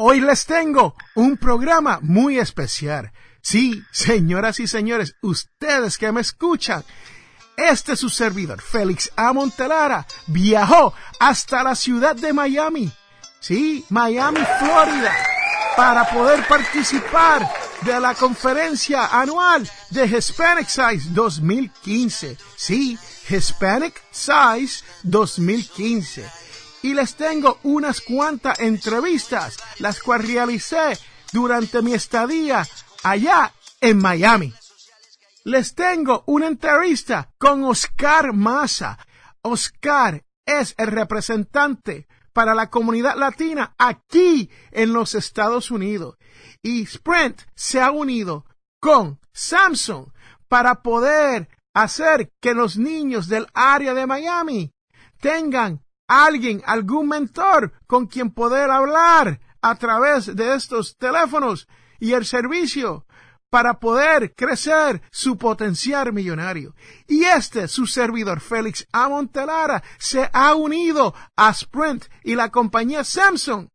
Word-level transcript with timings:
Hoy 0.00 0.20
les 0.20 0.46
tengo 0.46 0.94
un 1.16 1.36
programa 1.36 1.98
muy 2.00 2.38
especial. 2.38 3.10
Sí, 3.42 3.82
señoras 3.90 4.60
y 4.60 4.68
señores, 4.68 5.16
ustedes 5.22 5.98
que 5.98 6.12
me 6.12 6.20
escuchan, 6.20 6.84
este 7.56 7.94
es 7.94 7.98
su 7.98 8.08
servidor, 8.08 8.62
Félix 8.62 9.10
A. 9.16 9.32
Montelara, 9.32 10.06
viajó 10.28 10.94
hasta 11.18 11.64
la 11.64 11.74
ciudad 11.74 12.14
de 12.14 12.32
Miami. 12.32 12.92
Sí, 13.40 13.84
Miami, 13.88 14.38
Florida, 14.60 15.12
para 15.76 16.08
poder 16.08 16.46
participar 16.46 17.50
de 17.80 17.98
la 17.98 18.14
conferencia 18.14 19.06
anual 19.06 19.68
de 19.90 20.06
Hispanic 20.06 20.68
Size 20.68 21.08
2015. 21.10 22.36
Sí, 22.54 22.96
Hispanic 23.28 24.00
Size 24.12 24.84
2015 25.02 26.47
y 26.82 26.94
les 26.94 27.14
tengo 27.16 27.58
unas 27.62 28.00
cuantas 28.00 28.58
entrevistas, 28.60 29.56
las 29.78 30.00
cuales 30.00 30.28
realicé 30.28 30.98
durante 31.32 31.82
mi 31.82 31.94
estadía 31.94 32.66
allá 33.02 33.52
en 33.80 33.98
Miami. 33.98 34.52
Les 35.44 35.74
tengo 35.74 36.24
una 36.26 36.46
entrevista 36.46 37.30
con 37.38 37.64
Oscar 37.64 38.32
Massa. 38.32 38.98
Oscar 39.42 40.24
es 40.44 40.74
el 40.76 40.88
representante 40.88 42.06
para 42.32 42.54
la 42.54 42.70
comunidad 42.70 43.16
latina 43.16 43.74
aquí 43.78 44.50
en 44.70 44.92
los 44.92 45.14
Estados 45.14 45.70
Unidos. 45.70 46.16
Y 46.62 46.82
Sprint 46.82 47.40
se 47.54 47.80
ha 47.80 47.90
unido 47.90 48.44
con 48.80 49.18
Samsung 49.32 50.08
para 50.48 50.82
poder 50.82 51.48
hacer 51.74 52.32
que 52.40 52.54
los 52.54 52.76
niños 52.76 53.28
del 53.28 53.46
área 53.54 53.94
de 53.94 54.06
Miami 54.06 54.72
tengan 55.20 55.82
alguien, 56.08 56.62
algún 56.66 57.08
mentor 57.08 57.72
con 57.86 58.06
quien 58.06 58.30
poder 58.30 58.70
hablar 58.70 59.40
a 59.62 59.74
través 59.76 60.34
de 60.34 60.54
estos 60.54 60.96
teléfonos 60.96 61.68
y 62.00 62.12
el 62.12 62.24
servicio 62.24 63.06
para 63.50 63.78
poder 63.78 64.34
crecer 64.34 65.00
su 65.10 65.38
potencial 65.38 66.12
millonario. 66.12 66.74
Y 67.06 67.24
este, 67.24 67.68
su 67.68 67.86
servidor 67.86 68.40
Félix 68.40 68.86
A. 68.92 69.08
Montelara, 69.08 69.82
se 69.98 70.28
ha 70.32 70.54
unido 70.54 71.14
a 71.36 71.50
Sprint 71.50 72.06
y 72.24 72.34
la 72.34 72.50
compañía 72.50 73.04
Samsung 73.04 73.68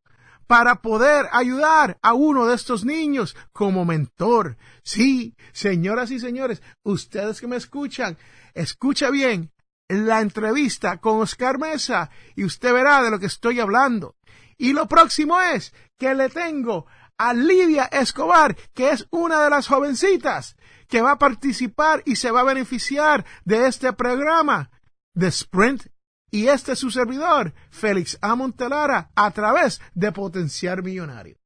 para 0.48 0.82
poder 0.82 1.28
ayudar 1.32 1.98
a 2.02 2.14
uno 2.14 2.46
de 2.46 2.56
estos 2.56 2.86
niños 2.86 3.36
como 3.52 3.86
mentor. 3.86 4.58
Sí, 4.84 5.36
señoras 5.52 6.12
y 6.12 6.20
señores, 6.20 6.62
ustedes 6.84 7.40
que 7.40 7.48
me 7.48 7.56
escuchan, 7.56 8.18
escucha 8.54 9.10
bien, 9.10 9.52
la 9.94 10.22
entrevista 10.22 10.98
con 10.98 11.22
Oscar 11.22 11.60
Mesa 11.60 12.10
y 12.36 12.44
usted 12.44 12.74
verá 12.74 13.02
de 13.02 13.12
lo 13.12 13.20
que 13.20 13.28
estoy 13.28 13.60
hablando. 13.60 14.16
Y 14.58 14.74
lo 14.74 14.88
próximo 14.88 15.40
es 15.42 15.74
que 15.98 16.14
le 16.14 16.30
tengo 16.30 16.86
a 17.18 17.34
Lidia 17.34 17.86
Escobar, 17.86 18.56
que 18.74 18.90
es 18.90 19.08
una 19.12 19.42
de 19.44 19.50
las 19.50 19.68
jovencitas 19.68 20.56
que 20.88 21.02
va 21.02 21.12
a 21.12 21.20
participar 21.20 22.04
y 22.06 22.16
se 22.16 22.32
va 22.32 22.42
a 22.42 22.46
beneficiar 22.46 23.26
de 23.46 23.68
este 23.68 23.94
programa 23.94 24.70
de 25.14 25.28
Sprint 25.28 25.88
y 26.34 26.48
este 26.48 26.72
es 26.72 26.80
su 26.80 26.90
servidor, 26.90 27.54
Félix 27.70 28.18
A. 28.20 28.36
Montelara, 28.36 29.12
a 29.16 29.30
través 29.30 29.80
de 29.94 30.12
Potenciar 30.12 30.82
Millonario. 30.82 31.38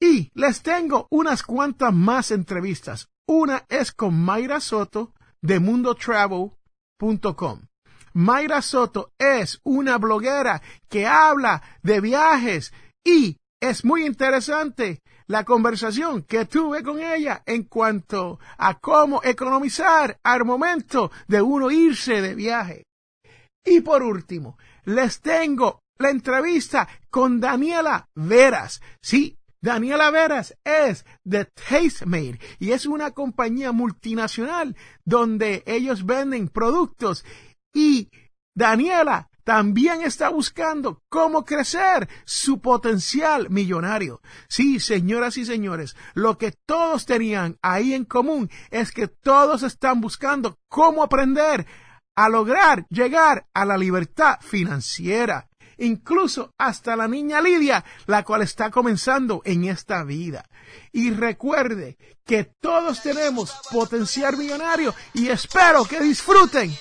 Y 0.00 0.32
les 0.34 0.62
tengo 0.62 1.06
unas 1.10 1.44
cuantas 1.44 1.94
más 1.94 2.32
entrevistas. 2.32 3.08
Una 3.24 3.64
es 3.68 3.92
con 3.92 4.20
Mayra 4.20 4.58
Soto 4.58 5.14
de 5.42 5.60
Mundo 5.60 5.94
Travel 5.94 6.50
Mayra 8.14 8.62
Soto 8.62 9.12
es 9.18 9.60
una 9.64 9.98
bloguera 9.98 10.62
que 10.88 11.06
habla 11.06 11.62
de 11.82 12.00
viajes 12.00 12.72
y 13.04 13.36
es 13.60 13.84
muy 13.84 14.06
interesante 14.06 15.00
la 15.26 15.44
conversación 15.44 16.22
que 16.22 16.46
tuve 16.46 16.82
con 16.82 16.98
ella 16.98 17.42
en 17.44 17.64
cuanto 17.64 18.38
a 18.56 18.78
cómo 18.78 19.20
economizar 19.22 20.18
al 20.22 20.44
momento 20.46 21.10
de 21.26 21.42
uno 21.42 21.70
irse 21.70 22.22
de 22.22 22.34
viaje. 22.34 22.84
Y 23.64 23.80
por 23.80 24.02
último, 24.02 24.56
les 24.84 25.20
tengo 25.20 25.80
la 25.98 26.10
entrevista 26.10 26.88
con 27.10 27.40
Daniela 27.40 28.08
Veras. 28.14 28.80
Sí, 29.02 29.36
Daniela 29.66 30.12
Veras 30.12 30.56
es 30.62 31.04
de 31.24 31.44
Tastemade 31.44 32.38
y 32.60 32.70
es 32.70 32.86
una 32.86 33.10
compañía 33.10 33.72
multinacional 33.72 34.76
donde 35.04 35.64
ellos 35.66 36.06
venden 36.06 36.46
productos 36.46 37.24
y 37.74 38.08
Daniela 38.54 39.28
también 39.42 40.02
está 40.02 40.28
buscando 40.28 41.02
cómo 41.08 41.44
crecer 41.44 42.08
su 42.24 42.60
potencial 42.60 43.50
millonario. 43.50 44.20
Sí, 44.48 44.78
señoras 44.78 45.36
y 45.36 45.44
señores, 45.44 45.96
lo 46.14 46.38
que 46.38 46.52
todos 46.64 47.04
tenían 47.04 47.58
ahí 47.60 47.92
en 47.92 48.04
común 48.04 48.48
es 48.70 48.92
que 48.92 49.08
todos 49.08 49.64
están 49.64 50.00
buscando 50.00 50.60
cómo 50.68 51.02
aprender 51.02 51.66
a 52.14 52.28
lograr 52.28 52.86
llegar 52.88 53.48
a 53.52 53.64
la 53.64 53.76
libertad 53.76 54.38
financiera 54.40 55.48
incluso 55.78 56.52
hasta 56.58 56.96
la 56.96 57.08
niña 57.08 57.40
Lidia, 57.40 57.84
la 58.06 58.24
cual 58.24 58.42
está 58.42 58.70
comenzando 58.70 59.42
en 59.44 59.64
esta 59.64 60.04
vida. 60.04 60.48
Y 60.92 61.10
recuerde 61.10 61.96
que 62.24 62.44
todos 62.44 63.02
tenemos 63.02 63.54
potencial 63.70 64.36
millonario 64.36 64.94
y 65.14 65.28
espero 65.28 65.84
que 65.84 66.00
disfruten 66.00 66.76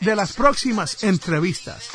de 0.00 0.16
las 0.16 0.32
próximas 0.32 1.02
entrevistas. 1.04 1.90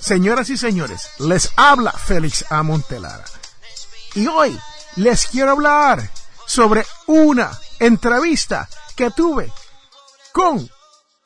Señoras 0.00 0.48
y 0.48 0.56
señores, 0.56 1.10
les 1.18 1.50
habla 1.56 1.92
Félix 1.92 2.44
A. 2.50 2.62
Y 4.18 4.26
hoy 4.26 4.58
les 4.96 5.28
quiero 5.28 5.52
hablar 5.52 6.10
sobre 6.44 6.84
una 7.06 7.52
entrevista 7.78 8.68
que 8.96 9.12
tuve 9.12 9.52
con 10.32 10.68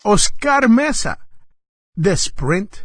Oscar 0.02 0.68
Mesa 0.68 1.26
de 1.94 2.12
Sprint. 2.12 2.76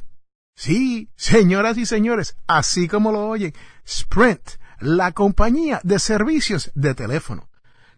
Sí, 0.55 1.11
señoras 1.17 1.77
y 1.77 1.85
señores, 1.85 2.37
así 2.47 2.87
como 2.87 3.11
lo 3.11 3.27
oyen, 3.27 3.53
Sprint, 3.83 4.51
la 4.79 5.11
compañía 5.11 5.81
de 5.83 5.99
servicios 5.99 6.71
de 6.73 6.95
teléfono. 6.95 7.49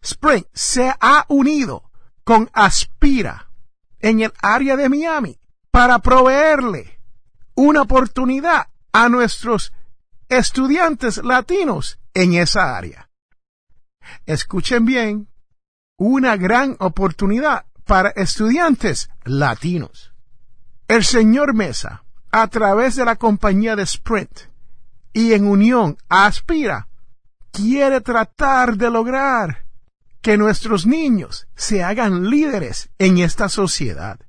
Sprint 0.02 0.48
se 0.52 0.92
ha 1.00 1.26
unido 1.28 1.92
con 2.24 2.50
Aspira 2.54 3.52
en 4.00 4.22
el 4.22 4.34
área 4.42 4.76
de 4.78 4.90
Miami 4.90 5.40
para 5.70 6.00
proveerle 6.00 7.00
una 7.54 7.84
oportunidad 7.84 8.70
a 8.94 9.10
nuestros 9.10 9.74
estudiantes 10.28 11.18
latinos 11.24 11.99
en 12.14 12.34
esa 12.34 12.78
área. 12.78 13.10
Escuchen 14.26 14.86
bien, 14.86 15.28
una 15.98 16.38
gran 16.38 16.76
oportunidad 16.80 17.66
para 17.86 18.10
estudiantes 18.12 19.10
latinos. 19.24 20.14
El 20.88 21.04
señor 21.04 21.54
Mesa, 21.54 22.04
a 22.32 22.48
través 22.48 22.96
de 22.96 23.06
la 23.06 23.16
compañía 23.16 23.76
de 23.76 23.84
Sprint 23.84 24.42
y 25.14 25.34
en 25.34 25.46
unión 25.46 25.98
Aspira, 26.08 26.88
quiere 27.52 28.02
tratar 28.02 28.78
de 28.78 28.90
lograr 28.90 29.66
que 30.22 30.38
nuestros 30.38 30.86
niños 30.86 31.48
se 31.56 31.84
hagan 31.84 32.30
líderes 32.30 32.90
en 32.98 33.20
esta 33.20 33.50
sociedad. 33.50 34.20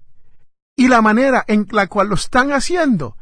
Y 0.77 0.89
la 0.89 1.03
manera 1.03 1.45
en 1.47 1.67
la 1.71 1.87
cual 1.89 2.09
lo 2.09 2.15
están 2.15 2.53
haciendo 2.53 3.17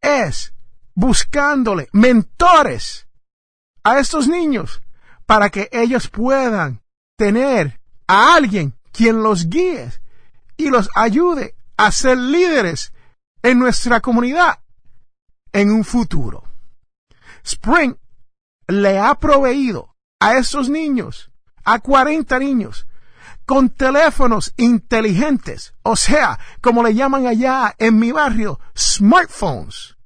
es 0.00 0.54
buscándole 0.94 1.88
mentores 1.92 3.08
a 3.84 3.98
estos 3.98 4.28
niños 4.28 4.82
para 5.26 5.50
que 5.50 5.68
ellos 5.72 6.08
puedan 6.08 6.82
tener 7.16 7.80
a 8.06 8.34
alguien 8.34 8.74
quien 8.92 9.22
los 9.22 9.48
guíe 9.48 9.92
y 10.56 10.68
los 10.68 10.88
ayude 10.94 11.54
a 11.76 11.90
ser 11.90 12.18
líderes 12.18 12.92
en 13.42 13.58
nuestra 13.58 14.00
comunidad 14.00 14.60
en 15.52 15.70
un 15.70 15.84
futuro. 15.84 16.44
Spring 17.44 17.96
le 18.68 18.98
ha 18.98 19.14
proveído 19.16 19.94
a 20.20 20.36
estos 20.36 20.68
niños, 20.68 21.30
a 21.64 21.80
40 21.80 22.38
niños, 22.38 22.86
con 23.44 23.70
teléfonos 23.70 24.54
inteligentes, 24.56 25.74
o 25.82 25.96
sea, 25.96 26.38
como 26.60 26.82
le 26.82 26.94
llaman 26.94 27.26
allá 27.26 27.74
en 27.78 27.98
mi 27.98 28.12
barrio, 28.12 28.60
smartphones, 28.76 29.96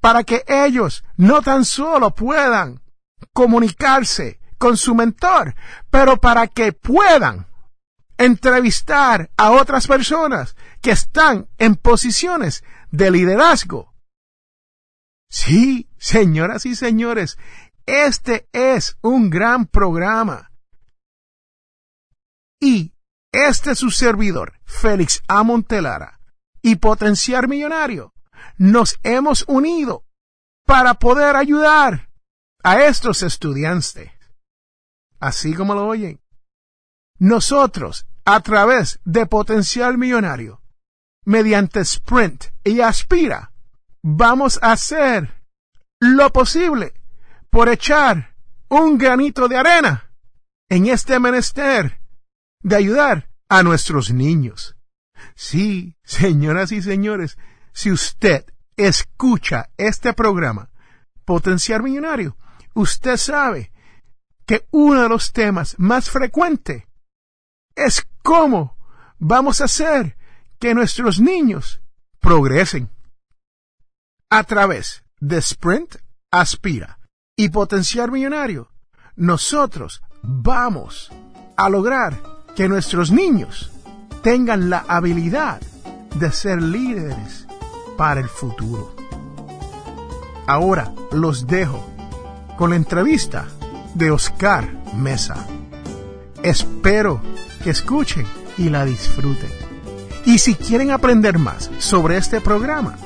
para 0.00 0.24
que 0.24 0.44
ellos 0.48 1.04
no 1.16 1.42
tan 1.42 1.64
solo 1.64 2.14
puedan 2.14 2.80
comunicarse 3.32 4.40
con 4.58 4.76
su 4.76 4.94
mentor, 4.94 5.54
pero 5.90 6.18
para 6.18 6.46
que 6.48 6.72
puedan 6.72 7.46
entrevistar 8.18 9.30
a 9.36 9.52
otras 9.52 9.86
personas 9.86 10.56
que 10.80 10.90
están 10.90 11.48
en 11.58 11.76
posiciones 11.76 12.64
de 12.90 13.10
liderazgo. 13.10 13.94
Sí, 15.30 15.88
señoras 15.98 16.66
y 16.66 16.74
señores, 16.74 17.38
este 17.86 18.48
es 18.52 18.98
un 19.02 19.30
gran 19.30 19.66
programa. 19.66 20.50
Y 22.60 22.94
este 23.32 23.72
es 23.72 23.78
su 23.78 23.90
servidor, 23.90 24.58
Félix 24.64 25.22
A. 25.28 25.44
Montelara, 25.44 26.20
y 26.60 26.76
Potenciar 26.76 27.46
Millonario, 27.46 28.14
nos 28.56 28.98
hemos 29.04 29.44
unido 29.46 30.04
para 30.66 30.94
poder 30.94 31.36
ayudar 31.36 32.07
a 32.62 32.84
estos 32.84 33.22
estudiantes. 33.22 34.10
Así 35.20 35.54
como 35.54 35.74
lo 35.74 35.86
oyen. 35.86 36.20
Nosotros, 37.18 38.06
a 38.24 38.40
través 38.40 39.00
de 39.04 39.26
Potencial 39.26 39.98
Millonario, 39.98 40.62
mediante 41.24 41.80
Sprint 41.80 42.46
y 42.64 42.80
Aspira, 42.80 43.52
vamos 44.02 44.58
a 44.62 44.72
hacer 44.72 45.44
lo 46.00 46.32
posible 46.32 46.94
por 47.50 47.68
echar 47.68 48.36
un 48.68 48.98
granito 48.98 49.48
de 49.48 49.56
arena 49.56 50.10
en 50.68 50.86
este 50.86 51.18
menester 51.18 52.00
de 52.62 52.76
ayudar 52.76 53.30
a 53.48 53.62
nuestros 53.62 54.12
niños. 54.12 54.76
Sí, 55.34 55.96
señoras 56.04 56.70
y 56.72 56.82
señores, 56.82 57.38
si 57.72 57.90
usted 57.90 58.44
escucha 58.76 59.70
este 59.76 60.12
programa, 60.12 60.70
Potenciar 61.24 61.82
Millonario, 61.82 62.36
usted 62.74 63.16
sabe 63.16 63.72
que 64.46 64.66
uno 64.70 65.02
de 65.02 65.08
los 65.08 65.32
temas 65.32 65.74
más 65.78 66.10
frecuentes 66.10 66.84
es 67.74 68.06
cómo 68.22 68.76
vamos 69.18 69.60
a 69.60 69.64
hacer 69.64 70.16
que 70.58 70.74
nuestros 70.74 71.20
niños 71.20 71.80
progresen. 72.20 72.90
A 74.30 74.44
través 74.44 75.04
de 75.20 75.38
Sprint 75.38 75.96
Aspira 76.30 76.98
y 77.36 77.48
Potenciar 77.50 78.10
Millonario, 78.10 78.70
nosotros 79.16 80.02
vamos 80.22 81.10
a 81.56 81.68
lograr 81.68 82.20
que 82.54 82.68
nuestros 82.68 83.10
niños 83.10 83.70
tengan 84.22 84.70
la 84.70 84.84
habilidad 84.88 85.60
de 86.16 86.32
ser 86.32 86.60
líderes 86.62 87.46
para 87.96 88.20
el 88.20 88.28
futuro. 88.28 88.94
Ahora 90.46 90.92
los 91.12 91.46
dejo 91.46 91.97
con 92.58 92.70
la 92.70 92.76
entrevista 92.76 93.46
de 93.94 94.10
Oscar 94.10 94.68
Mesa. 94.94 95.36
Espero 96.42 97.20
que 97.62 97.70
escuchen 97.70 98.26
y 98.58 98.68
la 98.68 98.84
disfruten. 98.84 99.48
Y 100.26 100.38
si 100.38 100.56
quieren 100.56 100.90
aprender 100.90 101.38
más 101.38 101.70
sobre 101.78 102.16
este 102.16 102.40
programa, 102.40 102.96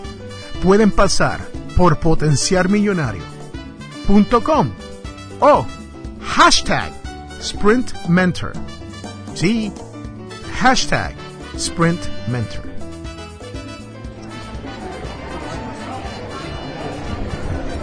pueden 0.63 0.91
pasar 0.91 1.47
por 1.77 2.01
potenciarmillonario.com 2.01 4.71
o 5.41 5.67
hashtag 6.23 6.91
Sprint 7.39 7.93
Mentor. 8.09 8.55
Sí, 9.35 9.71
hashtag 10.61 11.15
Sprint 11.57 12.01
Mentor. 12.29 12.72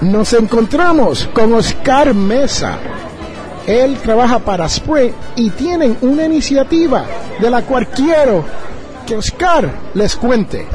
Nos 0.02 0.32
encontramos 0.32 1.30
con 1.34 1.54
Oscar 1.54 2.14
Mesa. 2.14 2.78
Él 3.68 3.98
trabaja 3.98 4.40
para 4.40 4.66
Sprint 4.66 5.14
y 5.36 5.50
tienen 5.50 5.98
una 6.02 6.26
iniciativa 6.26 7.06
de 7.40 7.50
la 7.50 7.64
cual 7.64 7.88
quiero 7.88 8.46
que 9.06 9.18
Oscar 9.18 9.70
les 9.94 10.16
cuente. 10.16 10.66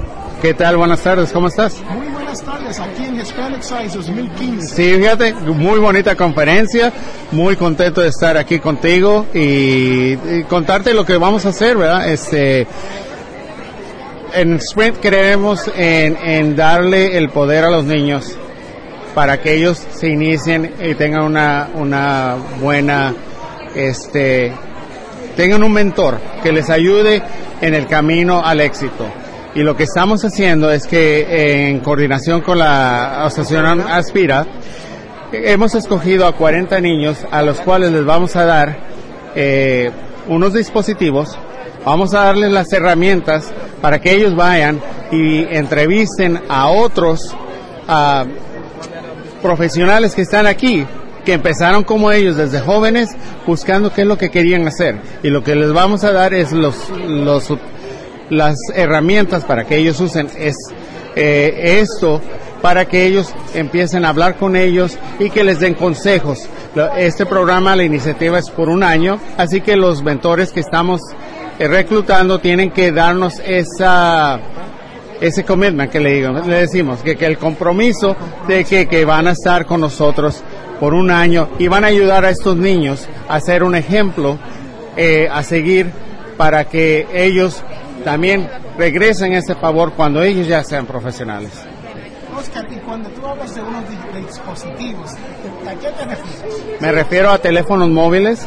¿Qué 0.42 0.52
tal? 0.52 0.76
Buenas 0.76 1.00
tardes, 1.00 1.32
¿cómo 1.32 1.48
estás? 1.48 1.80
Muy 1.90 2.06
buenas 2.08 2.42
tardes, 2.42 2.78
aquí 2.78 3.04
en 3.04 3.18
Hispanic 3.18 3.62
Size 3.62 3.96
2015. 3.96 4.74
Sí, 4.76 4.94
fíjate, 4.98 5.32
muy 5.32 5.78
bonita 5.78 6.14
conferencia, 6.16 6.92
muy 7.32 7.56
contento 7.56 8.02
de 8.02 8.08
estar 8.08 8.36
aquí 8.36 8.58
contigo 8.58 9.24
y, 9.32 10.12
y 10.12 10.44
contarte 10.50 10.92
lo 10.92 11.06
que 11.06 11.16
vamos 11.16 11.46
a 11.46 11.48
hacer, 11.48 11.78
¿verdad? 11.78 12.10
Este, 12.10 12.66
en 14.34 14.56
Sprint 14.56 14.98
creemos 15.00 15.70
en, 15.74 16.18
en 16.18 16.54
darle 16.54 17.16
el 17.16 17.30
poder 17.30 17.64
a 17.64 17.70
los 17.70 17.84
niños 17.84 18.36
para 19.14 19.40
que 19.40 19.54
ellos 19.54 19.78
se 19.92 20.08
inicien 20.08 20.74
y 20.80 20.94
tengan 20.94 21.22
una, 21.22 21.68
una 21.74 22.36
buena, 22.60 23.14
este, 23.74 24.52
tengan 25.36 25.62
un 25.62 25.72
mentor 25.72 26.18
que 26.42 26.52
les 26.52 26.68
ayude 26.68 27.22
en 27.60 27.74
el 27.74 27.86
camino 27.86 28.44
al 28.44 28.60
éxito. 28.60 29.06
Y 29.54 29.62
lo 29.62 29.76
que 29.76 29.84
estamos 29.84 30.24
haciendo 30.24 30.70
es 30.72 30.86
que 30.86 31.20
eh, 31.20 31.68
en 31.68 31.78
coordinación 31.78 32.40
con 32.40 32.58
la 32.58 33.24
Asociación 33.24 33.82
Aspira, 33.82 34.46
hemos 35.32 35.74
escogido 35.76 36.26
a 36.26 36.32
40 36.32 36.80
niños 36.80 37.18
a 37.30 37.42
los 37.42 37.60
cuales 37.60 37.92
les 37.92 38.04
vamos 38.04 38.34
a 38.34 38.44
dar 38.44 38.76
eh, 39.36 39.90
unos 40.28 40.54
dispositivos, 40.54 41.38
vamos 41.84 42.14
a 42.14 42.24
darles 42.24 42.50
las 42.50 42.72
herramientas 42.72 43.52
para 43.80 44.00
que 44.00 44.12
ellos 44.12 44.34
vayan 44.34 44.80
y 45.12 45.44
entrevisten 45.54 46.40
a 46.48 46.68
otros 46.68 47.34
profesionales 49.44 50.14
que 50.14 50.22
están 50.22 50.46
aquí, 50.46 50.86
que 51.26 51.34
empezaron 51.34 51.84
como 51.84 52.10
ellos 52.10 52.38
desde 52.38 52.60
jóvenes 52.60 53.10
buscando 53.46 53.92
qué 53.92 54.00
es 54.00 54.06
lo 54.06 54.16
que 54.16 54.30
querían 54.30 54.66
hacer. 54.66 54.98
Y 55.22 55.28
lo 55.28 55.44
que 55.44 55.54
les 55.54 55.70
vamos 55.70 56.02
a 56.02 56.12
dar 56.12 56.32
es 56.32 56.50
los, 56.52 56.88
los 56.88 57.52
las 58.30 58.56
herramientas 58.74 59.44
para 59.44 59.66
que 59.66 59.76
ellos 59.76 60.00
usen 60.00 60.30
es 60.38 60.56
eh, 61.14 61.78
esto 61.82 62.22
para 62.62 62.86
que 62.86 63.04
ellos 63.04 63.34
empiecen 63.52 64.06
a 64.06 64.08
hablar 64.08 64.36
con 64.36 64.56
ellos 64.56 64.96
y 65.18 65.28
que 65.28 65.44
les 65.44 65.60
den 65.60 65.74
consejos. 65.74 66.48
Este 66.96 67.26
programa, 67.26 67.76
la 67.76 67.84
iniciativa 67.84 68.38
es 68.38 68.48
por 68.48 68.70
un 68.70 68.82
año, 68.82 69.20
así 69.36 69.60
que 69.60 69.76
los 69.76 70.02
mentores 70.02 70.52
que 70.52 70.60
estamos 70.60 71.02
eh, 71.58 71.68
reclutando 71.68 72.38
tienen 72.38 72.70
que 72.70 72.92
darnos 72.92 73.42
esa 73.44 74.40
ese 75.20 75.44
commitment 75.44 75.90
que 75.90 76.00
le, 76.00 76.14
digo, 76.14 76.32
le 76.32 76.56
decimos, 76.56 77.00
que, 77.02 77.16
que 77.16 77.26
el 77.26 77.38
compromiso 77.38 78.16
de 78.48 78.64
que, 78.64 78.86
que 78.88 79.04
van 79.04 79.26
a 79.28 79.32
estar 79.32 79.64
con 79.66 79.80
nosotros 79.80 80.42
por 80.80 80.92
un 80.94 81.10
año 81.10 81.48
y 81.58 81.68
van 81.68 81.84
a 81.84 81.88
ayudar 81.88 82.24
a 82.24 82.30
estos 82.30 82.56
niños 82.56 83.08
a 83.28 83.40
ser 83.40 83.62
un 83.62 83.74
ejemplo 83.74 84.38
eh, 84.96 85.28
a 85.32 85.42
seguir 85.42 85.90
para 86.36 86.64
que 86.64 87.06
ellos 87.14 87.62
también 88.04 88.48
regresen 88.76 89.32
ese 89.32 89.54
favor 89.54 89.92
cuando 89.92 90.22
ellos 90.22 90.46
ya 90.48 90.62
sean 90.64 90.84
profesionales. 90.86 91.50
Oscar, 92.36 92.66
y 92.70 92.76
cuando 92.80 93.08
tú 93.10 93.24
hablas 93.26 93.54
de 93.54 93.62
unos 93.62 93.82
di- 93.88 94.20
dispositivos, 94.26 95.10
¿a 95.12 95.74
qué 95.80 95.88
te 95.88 96.04
refieres? 96.04 96.80
Me 96.80 96.90
refiero 96.92 97.30
a 97.30 97.38
teléfonos 97.38 97.88
móviles, 97.90 98.46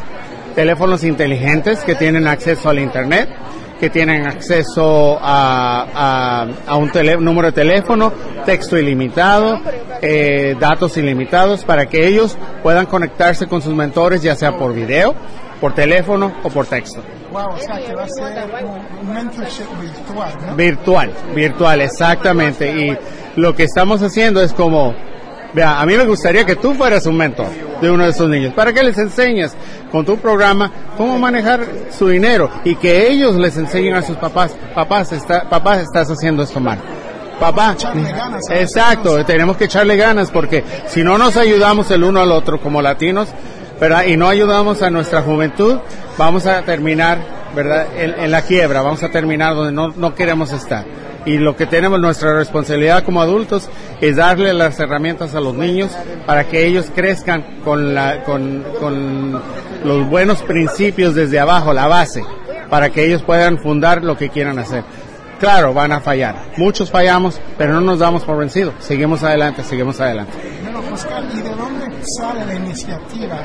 teléfonos 0.54 1.02
inteligentes 1.04 1.80
que 1.80 1.94
tienen 1.94 2.26
acceso 2.26 2.68
al 2.68 2.78
Internet, 2.78 3.30
que 3.78 3.90
tienen 3.90 4.26
acceso 4.26 5.18
a, 5.20 5.86
a, 5.94 6.46
a 6.66 6.76
un 6.76 6.90
tele- 6.90 7.16
número 7.18 7.48
de 7.48 7.52
teléfono, 7.52 8.12
texto 8.44 8.76
ilimitado, 8.76 9.60
eh, 10.02 10.56
datos 10.58 10.96
ilimitados, 10.96 11.64
para 11.64 11.86
que 11.86 12.06
ellos 12.06 12.36
puedan 12.62 12.86
conectarse 12.86 13.46
con 13.46 13.62
sus 13.62 13.74
mentores, 13.74 14.22
ya 14.22 14.34
sea 14.34 14.56
por 14.56 14.74
video, 14.74 15.14
por 15.60 15.74
teléfono 15.74 16.32
o 16.42 16.48
por 16.50 16.66
texto. 16.66 17.00
Wow, 17.30 17.48
o 17.52 17.58
sea, 17.58 17.76
que 17.78 17.94
va 17.94 18.04
a 18.04 18.08
ser 18.08 18.64
un, 18.64 19.08
un 19.08 19.14
mentorship 19.14 19.66
virtual, 19.80 20.32
¿no? 20.46 20.56
Virtual, 20.56 21.10
virtual, 21.34 21.80
exactamente. 21.82 22.70
Y 22.70 22.96
lo 23.36 23.54
que 23.54 23.64
estamos 23.64 24.02
haciendo 24.02 24.42
es 24.42 24.54
como 24.54 24.94
Vea, 25.52 25.80
a 25.80 25.86
mí 25.86 25.96
me 25.96 26.04
gustaría 26.04 26.44
que 26.44 26.56
tú 26.56 26.74
fueras 26.74 27.06
un 27.06 27.16
mentor 27.16 27.48
de 27.80 27.90
uno 27.90 28.04
de 28.04 28.10
esos 28.10 28.28
niños, 28.28 28.52
para 28.54 28.72
que 28.72 28.82
les 28.82 28.98
enseñes 28.98 29.56
con 29.90 30.04
tu 30.04 30.18
programa 30.18 30.70
cómo 30.96 31.18
manejar 31.18 31.64
su 31.96 32.08
dinero 32.08 32.50
y 32.64 32.76
que 32.76 33.08
ellos 33.08 33.36
les 33.36 33.56
enseñen 33.56 33.94
a 33.94 34.02
sus 34.02 34.16
papás, 34.16 34.52
papás, 34.74 35.12
está, 35.12 35.48
papás, 35.48 35.80
estás 35.80 36.10
haciendo 36.10 36.42
esto 36.42 36.60
mal. 36.60 36.78
Papá, 37.40 37.76
exacto, 38.50 39.24
tenemos 39.24 39.56
que 39.56 39.64
echarle 39.64 39.96
ganas 39.96 40.30
porque 40.30 40.64
si 40.88 41.04
no 41.04 41.16
nos 41.16 41.36
ayudamos 41.36 41.90
el 41.92 42.02
uno 42.02 42.20
al 42.20 42.32
otro 42.32 42.60
como 42.60 42.82
latinos, 42.82 43.28
¿verdad? 43.80 44.06
Y 44.06 44.16
no 44.16 44.28
ayudamos 44.28 44.82
a 44.82 44.90
nuestra 44.90 45.22
juventud, 45.22 45.78
vamos 46.18 46.46
a 46.46 46.62
terminar, 46.62 47.18
¿verdad? 47.54 47.86
En, 47.96 48.30
la 48.32 48.42
quiebra, 48.42 48.82
vamos 48.82 49.04
a 49.04 49.10
terminar 49.10 49.54
donde 49.54 49.72
no, 49.72 49.88
no 49.96 50.16
queremos 50.16 50.52
estar 50.52 50.84
y 51.26 51.38
lo 51.38 51.56
que 51.56 51.66
tenemos 51.66 52.00
nuestra 52.00 52.34
responsabilidad 52.34 53.04
como 53.04 53.20
adultos 53.20 53.68
es 54.00 54.16
darle 54.16 54.52
las 54.52 54.78
herramientas 54.80 55.34
a 55.34 55.40
los 55.40 55.54
niños 55.54 55.90
para 56.26 56.44
que 56.44 56.66
ellos 56.66 56.86
crezcan 56.94 57.60
con, 57.64 57.94
la, 57.94 58.22
con, 58.24 58.64
con 58.80 59.42
los 59.84 60.08
buenos 60.08 60.42
principios 60.42 61.14
desde 61.14 61.38
abajo, 61.38 61.72
la 61.72 61.86
base, 61.86 62.24
para 62.70 62.90
que 62.90 63.04
ellos 63.04 63.22
puedan 63.22 63.58
fundar 63.58 64.04
lo 64.04 64.16
que 64.16 64.28
quieran 64.28 64.58
hacer. 64.58 64.84
Claro, 65.38 65.72
van 65.72 65.92
a 65.92 66.00
fallar. 66.00 66.34
Muchos 66.56 66.90
fallamos, 66.90 67.40
pero 67.56 67.72
no 67.74 67.80
nos 67.80 68.00
damos 68.00 68.24
por 68.24 68.38
vencidos. 68.38 68.74
Seguimos 68.80 69.22
adelante, 69.22 69.62
seguimos 69.62 70.00
adelante. 70.00 70.32
¿y 71.32 71.40
de 71.42 71.54
sale 72.02 72.44
la 72.46 72.54
iniciativa, 72.54 73.40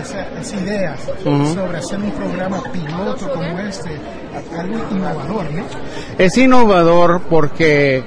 esas 0.00 0.62
ideas 0.62 1.00
sobre 1.22 1.78
hacer 1.78 1.98
un 1.98 2.10
programa 2.12 2.62
piloto 2.72 3.30
como 3.32 3.58
este? 3.60 3.90
Algo 4.58 4.78
innovador, 4.90 5.50
¿no? 5.52 5.64
Es 6.18 6.36
innovador 6.36 7.22
porque, 7.28 8.04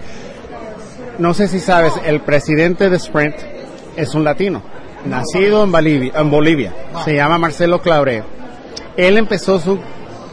no 1.18 1.34
sé 1.34 1.48
si 1.48 1.60
sabes, 1.60 1.94
el 2.06 2.22
presidente 2.22 2.90
de 2.90 2.98
Sprint 2.98 3.36
es 3.96 4.14
un 4.14 4.24
latino, 4.24 4.62
nacido 5.06 5.64
en 5.64 5.72
Bolivia. 5.72 6.14
En 6.16 6.30
Bolivia. 6.30 6.74
Se 7.06 7.16
llama 7.16 7.38
Marcelo 7.38 7.82
Claure. 7.82 8.24
Él 8.98 9.18
empezó 9.18 9.60
su, 9.60 9.80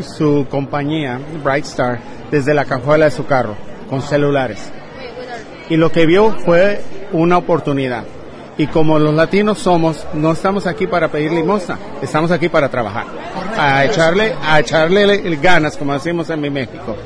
su 0.03 0.47
compañía, 0.51 1.21
Bright 1.43 1.65
Star, 1.65 2.01
desde 2.31 2.55
la 2.55 2.65
cajuela 2.65 3.07
de 3.07 3.11
su 3.11 3.27
carro, 3.27 3.57
con 3.89 4.03
celulares. 4.03 4.73
Y 5.69 5.77
lo 5.77 5.91
que 5.91 6.07
vio 6.07 6.37
fue 6.45 6.81
una 7.13 7.39
oportunidad. 7.39 8.05
Y 8.59 8.69
como 8.69 8.99
los 8.99 9.15
latinos 9.15 9.59
somos, 9.59 10.07
no 10.15 10.33
estamos 10.33 10.67
aquí 10.67 10.87
para 10.87 11.09
pedir 11.09 11.31
limosna, 11.31 11.79
estamos 12.01 12.31
aquí 12.31 12.49
para 12.49 12.71
trabajar, 12.71 13.05
a 13.59 13.85
echarle, 13.85 14.35
a 14.43 14.61
echarle 14.61 15.37
ganas, 15.37 15.77
como 15.77 15.93
decimos 15.93 16.31
en 16.31 16.41
mi 16.41 16.49
México. 16.49 16.97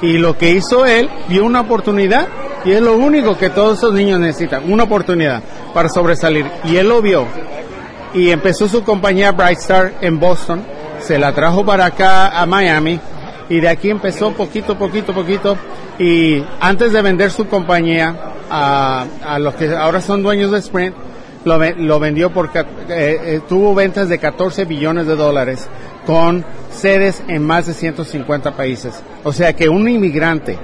Y 0.00 0.16
lo 0.16 0.36
que 0.38 0.50
hizo 0.50 0.86
él, 0.86 1.10
vio 1.28 1.44
una 1.44 1.60
oportunidad, 1.60 2.26
y 2.64 2.72
es 2.72 2.80
lo 2.80 2.96
único 2.96 3.36
que 3.36 3.50
todos 3.50 3.78
esos 3.78 3.92
niños 3.92 4.18
necesitan, 4.18 4.70
una 4.72 4.84
oportunidad 4.84 5.42
para 5.74 5.90
sobresalir. 5.90 6.46
Y 6.64 6.76
él 6.76 6.88
lo 6.88 7.02
vio. 7.02 7.26
Y 8.14 8.30
empezó 8.30 8.66
su 8.66 8.82
compañía 8.82 9.32
Bright 9.32 9.58
Star 9.58 9.92
en 10.00 10.18
Boston, 10.18 10.64
se 11.00 11.18
la 11.18 11.34
trajo 11.34 11.66
para 11.66 11.86
acá 11.86 12.28
a 12.40 12.46
Miami, 12.46 12.98
y 13.50 13.60
de 13.60 13.68
aquí 13.68 13.90
empezó 13.90 14.32
poquito, 14.32 14.78
poquito, 14.78 15.12
poquito. 15.12 15.56
Y 15.98 16.42
antes 16.60 16.92
de 16.92 17.02
vender 17.02 17.30
su 17.30 17.46
compañía 17.46 18.14
a, 18.50 19.06
a 19.24 19.38
los 19.38 19.54
que 19.54 19.74
ahora 19.74 20.00
son 20.00 20.22
dueños 20.22 20.50
de 20.50 20.58
Sprint, 20.58 20.94
lo, 21.44 21.58
lo 21.58 22.00
vendió 22.00 22.30
porque 22.30 22.60
eh, 22.60 22.64
eh, 22.88 23.40
tuvo 23.48 23.74
ventas 23.74 24.08
de 24.08 24.18
14 24.18 24.64
billones 24.64 25.06
de 25.06 25.14
dólares 25.14 25.68
con 26.06 26.44
sedes 26.70 27.22
en 27.28 27.44
más 27.44 27.66
de 27.66 27.74
150 27.74 28.56
países. 28.56 29.02
O 29.22 29.32
sea 29.32 29.54
que 29.54 29.68
un 29.68 29.88
inmigrante 29.88 30.58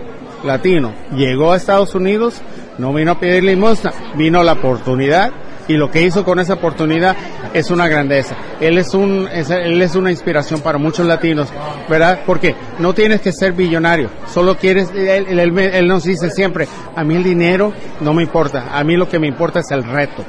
latino 0.44 0.92
llegó 1.14 1.52
a 1.52 1.56
Estados 1.56 1.94
Unidos, 1.94 2.40
no 2.78 2.92
vino 2.92 3.12
a 3.12 3.20
pedir 3.20 3.44
limosna, 3.44 3.92
vino 4.16 4.42
la 4.42 4.52
oportunidad 4.52 5.32
y 5.70 5.76
lo 5.76 5.88
que 5.88 6.02
hizo 6.02 6.24
con 6.24 6.40
esa 6.40 6.54
oportunidad 6.54 7.14
es 7.54 7.70
una 7.70 7.86
grandeza. 7.86 8.34
Él 8.58 8.76
es 8.76 8.92
un 8.92 9.28
él 9.32 9.80
es 9.80 9.94
una 9.94 10.10
inspiración 10.10 10.62
para 10.62 10.78
muchos 10.78 11.06
latinos, 11.06 11.48
¿verdad? 11.88 12.22
Porque 12.26 12.56
no 12.80 12.92
tienes 12.92 13.20
que 13.20 13.32
ser 13.32 13.52
billonario, 13.52 14.10
solo 14.26 14.56
quieres 14.56 14.90
él, 14.90 15.38
él, 15.38 15.86
nos 15.86 16.02
dice 16.02 16.28
siempre, 16.30 16.66
a 16.96 17.04
mí 17.04 17.14
el 17.14 17.22
dinero 17.22 17.72
no 18.00 18.12
me 18.12 18.24
importa, 18.24 18.76
a 18.76 18.82
mí 18.82 18.96
lo 18.96 19.08
que 19.08 19.20
me 19.20 19.28
importa 19.28 19.60
es 19.60 19.70
el 19.70 19.84
reto. 19.84 20.24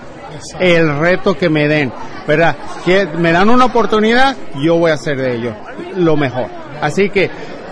El 0.60 1.00
reto 1.00 1.36
que 1.36 1.50
me 1.50 1.68
den, 1.68 1.92
¿verdad? 2.28 2.56
Que 2.86 3.06
me 3.06 3.32
dan 3.32 3.50
una 3.50 3.66
oportunidad, 3.66 4.36
yo 4.64 4.78
voy 4.78 4.92
a 4.92 4.96
hacer 4.96 5.18
de 5.18 5.36
ello 5.38 5.56
lo 5.96 6.16
mejor. 6.16 6.46
Así 6.82 7.10
que 7.10 7.32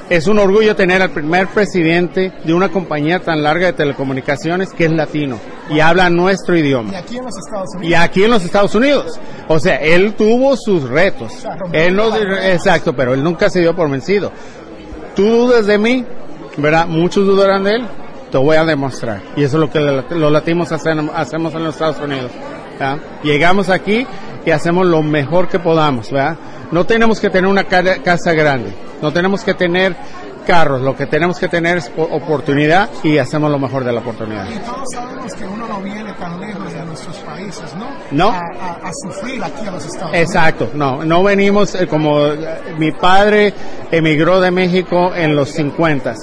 es 0.09 0.27
un 0.27 0.39
orgullo 0.39 0.75
tener 0.75 1.01
al 1.01 1.11
primer 1.11 1.47
presidente 1.47 2.33
de 2.43 2.53
una 2.53 2.69
compañía 2.69 3.19
tan 3.19 3.43
larga 3.43 3.67
de 3.67 3.73
telecomunicaciones 3.73 4.73
que 4.73 4.85
es 4.85 4.91
latino 4.91 5.37
y 5.69 5.79
habla 5.79 6.09
nuestro 6.09 6.57
idioma. 6.57 6.91
Y 6.91 6.95
aquí 6.95 7.17
en 7.17 7.25
los 7.25 7.37
Estados 7.37 7.69
Unidos. 7.75 7.91
Y 7.91 7.93
aquí 7.93 8.23
en 8.23 8.31
los 8.31 8.43
Estados 8.43 8.75
Unidos. 8.75 9.19
O 9.47 9.59
sea, 9.59 9.75
él 9.75 10.15
tuvo 10.15 10.55
sus 10.57 10.89
retos. 10.89 11.31
él 11.71 11.95
no, 11.95 12.15
exacto, 12.15 12.93
pero 12.93 13.13
él 13.13 13.23
nunca 13.23 13.49
se 13.49 13.59
dio 13.59 13.75
por 13.75 13.89
vencido. 13.89 14.31
Tú 15.15 15.23
dudas 15.23 15.67
de 15.67 15.77
mí, 15.77 16.05
¿verdad? 16.57 16.87
Muchos 16.87 17.25
dudarán 17.25 17.63
de 17.63 17.75
él. 17.75 17.87
Te 18.31 18.37
voy 18.37 18.57
a 18.57 18.65
demostrar. 18.65 19.21
Y 19.35 19.43
eso 19.43 19.57
es 19.57 19.61
lo 19.61 19.69
que 19.71 19.79
los 19.79 20.31
latinos 20.31 20.71
hacemos 20.71 21.53
en 21.53 21.63
los 21.63 21.75
Estados 21.75 21.99
Unidos. 21.99 22.31
Llegamos 23.23 23.69
aquí 23.69 24.05
y 24.45 24.51
hacemos 24.51 24.85
lo 24.85 25.01
mejor 25.03 25.47
que 25.47 25.59
podamos, 25.59 26.11
¿verdad? 26.11 26.37
No 26.71 26.85
tenemos 26.85 27.19
que 27.19 27.29
tener 27.29 27.49
una 27.49 27.63
casa 27.63 28.33
grande, 28.33 28.73
no 29.01 29.11
tenemos 29.11 29.43
que 29.43 29.53
tener 29.53 29.95
carros, 30.45 30.81
lo 30.81 30.95
que 30.95 31.05
tenemos 31.05 31.37
que 31.39 31.47
tener 31.47 31.77
es 31.77 31.91
oportunidad 31.95 32.89
y 33.03 33.17
hacemos 33.17 33.51
lo 33.51 33.59
mejor 33.59 33.83
de 33.83 33.91
la 33.91 33.99
oportunidad. 33.99 34.47
Y 34.49 34.57
todos 34.59 34.87
sabemos 34.91 35.33
que 35.35 35.45
uno 35.45 35.67
no 35.67 35.81
viene 35.81 36.11
tan 36.13 36.39
lejos 36.39 36.73
de 36.73 36.85
nuestros 36.85 37.17
países, 37.17 37.75
¿no? 37.75 37.87
No. 38.11 38.29
A, 38.31 38.91
sufrir 39.03 39.43
aquí 39.43 39.67
a 39.67 39.71
los 39.71 39.85
Estados 39.85 40.09
Unidos. 40.09 40.27
Exacto, 40.27 40.69
no, 40.73 41.05
no 41.05 41.21
venimos 41.23 41.75
eh, 41.75 41.85
como 41.85 42.25
eh, 42.25 42.73
mi 42.77 42.91
padre 42.91 43.53
emigró 43.91 44.39
de 44.39 44.51
México 44.51 45.13
en 45.15 45.35
los 45.35 45.49
50. 45.51 46.15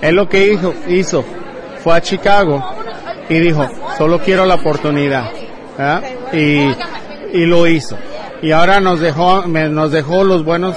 Él 0.00 0.16
lo 0.16 0.28
que 0.28 0.52
hizo, 0.52 0.74
hizo 0.88 1.24
fue 1.82 1.94
a 1.94 2.00
Chicago 2.00 2.64
y 3.28 3.38
dijo, 3.38 3.68
solo 3.96 4.18
quiero 4.18 4.46
la 4.46 4.54
oportunidad. 4.54 5.30
Y, 6.32 6.74
y 7.32 7.46
lo 7.46 7.66
hizo. 7.66 7.96
Y 8.42 8.52
ahora 8.52 8.80
nos 8.80 9.00
dejó, 9.00 9.46
nos 9.46 9.90
dejó 9.90 10.24
los 10.24 10.44
buenos, 10.44 10.76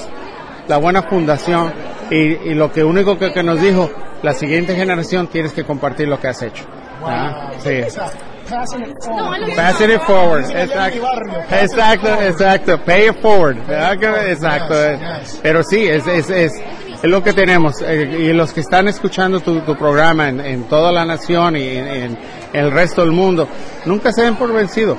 la 0.68 0.78
buena 0.78 1.04
fundación 1.04 1.74
y, 2.10 2.54
lo 2.54 2.72
que 2.72 2.84
único 2.84 3.18
que, 3.18 3.44
nos 3.44 3.62
dijo, 3.62 3.90
la 4.24 4.34
siguiente 4.34 4.76
generación 4.76 5.28
tienes 5.28 5.54
que 5.54 5.64
compartir 5.64 6.08
lo 6.08 6.20
que 6.20 6.28
has 6.28 6.42
hecho. 6.42 6.64
Sí. 7.60 7.82
Passing 9.56 9.92
it 9.92 10.02
forward. 10.04 10.50
Exacto. 10.50 11.02
Exacto, 11.52 12.22
exacto. 12.22 12.78
Pay 12.86 13.10
it 13.10 13.22
forward. 13.22 13.58
Exacto. 13.70 14.76
Pero 15.44 15.64
sí, 15.64 15.86
es, 15.86 16.08
es, 16.08 16.30
es, 16.30 16.54
es 17.04 17.04
lo 17.04 17.22
que 17.22 17.34
tenemos. 17.34 17.82
Eh, 17.82 18.30
y 18.30 18.34
los 18.34 18.54
que 18.54 18.62
están 18.62 18.88
escuchando 18.88 19.42
tu, 19.42 19.60
tu 19.62 19.76
programa 19.76 20.30
en, 20.30 20.40
en, 20.40 20.64
toda 20.64 20.94
la 20.94 21.06
nación 21.06 21.58
y 21.58 21.68
en, 21.68 22.18
el 22.54 22.72
resto 22.72 23.02
del 23.02 23.12
mundo, 23.12 23.48
nunca 23.86 24.12
se 24.12 24.24
den 24.24 24.36
por 24.36 24.52
vencido 24.52 24.98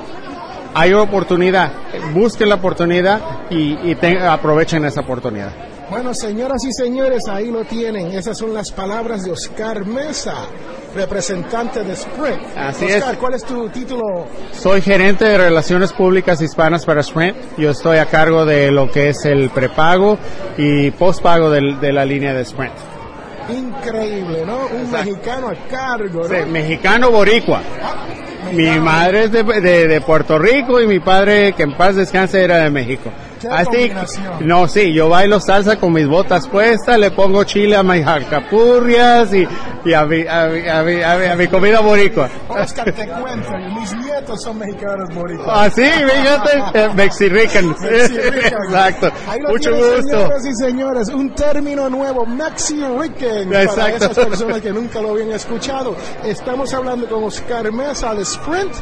hay 0.73 0.93
oportunidad, 0.93 1.71
busquen 2.13 2.49
la 2.49 2.55
oportunidad 2.55 3.21
y, 3.49 3.91
y 3.91 3.97
aprovechen 4.21 4.85
esa 4.85 5.01
oportunidad. 5.01 5.51
Bueno, 5.89 6.13
señoras 6.13 6.63
y 6.65 6.71
señores, 6.71 7.23
ahí 7.27 7.49
lo 7.49 7.65
tienen. 7.65 8.11
Esas 8.11 8.37
son 8.37 8.53
las 8.53 8.71
palabras 8.71 9.23
de 9.23 9.31
Oscar 9.31 9.85
Mesa, 9.87 10.35
representante 10.93 11.83
de 11.83 11.93
Sprint. 11.93 12.41
Así 12.55 12.85
Oscar, 12.85 13.17
¿cuál 13.17 13.33
es 13.33 13.43
tu 13.43 13.67
título? 13.69 14.27
Soy 14.51 14.81
gerente 14.81 15.25
de 15.25 15.37
Relaciones 15.39 15.91
Públicas 15.91 16.39
Hispanas 16.41 16.85
para 16.85 17.01
Sprint. 17.01 17.35
Yo 17.57 17.71
estoy 17.71 17.97
a 17.97 18.05
cargo 18.05 18.45
de 18.45 18.69
lo 18.69 18.91
que 18.91 19.09
es 19.09 19.25
el 19.25 19.49
prepago 19.49 20.19
y 20.57 20.91
postpago 20.91 21.49
de, 21.49 21.77
de 21.81 21.91
la 21.91 22.05
línea 22.05 22.35
de 22.35 22.41
Sprint. 22.43 22.88
Increíble, 23.51 24.45
¿no? 24.45 24.67
Un 24.67 24.91
mexicano 24.91 25.49
a 25.49 25.55
cargo, 25.69 26.27
¿no? 26.27 26.29
Sí, 26.29 26.45
mexicano 26.49 27.11
boricua. 27.11 27.61
Ah, 27.81 28.05
mi 28.53 28.79
madre 28.79 29.25
es 29.25 29.31
de, 29.31 29.43
de, 29.43 29.87
de, 29.87 30.01
Puerto 30.01 30.39
Rico 30.39 30.81
y 30.81 30.87
mi 30.87 30.99
padre, 30.99 31.53
que 31.53 31.63
en 31.63 31.73
paz 31.73 31.95
descanse, 31.95 32.43
era 32.43 32.63
de 32.63 32.69
México. 32.69 33.11
Así, 33.49 33.91
no, 34.41 34.67
sí, 34.67 34.93
yo 34.93 35.09
bailo 35.09 35.39
salsa 35.39 35.77
con 35.77 35.93
mis 35.93 36.07
botas 36.07 36.47
puestas, 36.47 36.99
le 36.99 37.11
pongo 37.11 37.43
chile 37.43 37.75
a 37.75 37.83
mis 37.83 38.05
alcapurrias 38.05 39.33
y, 39.33 39.47
y 39.85 39.93
a, 39.93 40.05
mi, 40.05 40.25
a, 40.27 40.45
mi, 40.47 40.67
a, 40.67 40.83
mi, 40.83 41.01
a, 41.03 41.35
mi, 41.35 41.47
comida 41.47 41.79
boricua. 41.79 42.29
Oscar, 42.49 42.91
te 42.91 43.07
cuento, 43.07 43.49
mis 43.79 43.95
nietos 43.97 44.41
son 44.41 44.57
mexicanos 44.57 45.09
boricuas. 45.13 45.49
Ah, 45.49 45.69
sí, 45.69 45.83
fíjate, 45.83 46.57
eh. 46.73 46.89
Exacto. 48.45 49.11
Mucho 49.47 49.71
gusto. 49.71 50.09
Señoras 50.09 50.45
y 50.45 50.55
señores, 50.55 51.09
un 51.09 51.33
término 51.33 51.89
nuevo, 51.89 52.25
Mexirican. 52.25 53.53
Exacto. 53.53 53.75
Para 53.75 53.95
esas 53.95 54.17
personas 54.17 54.61
que 54.61 54.71
nunca 54.71 55.01
lo 55.01 55.11
habían 55.11 55.31
escuchado. 55.31 55.95
Estamos 56.23 56.73
hablando 56.73 57.07
con 57.07 57.23
Oscar 57.23 57.71
Mesa 57.71 58.13
de 58.13 58.23
Sprint 58.23 58.73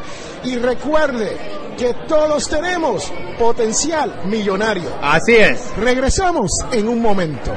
y 0.43 0.55
recuerde 0.57 1.37
que 1.77 1.93
todos 2.07 2.49
tenemos 2.49 3.11
potencial 3.37 4.21
millonario. 4.25 4.46
Así 5.01 5.35
es. 5.35 5.75
Regresamos 5.77 6.51
en 6.71 6.87
un 6.87 7.01
momento. 7.01 7.51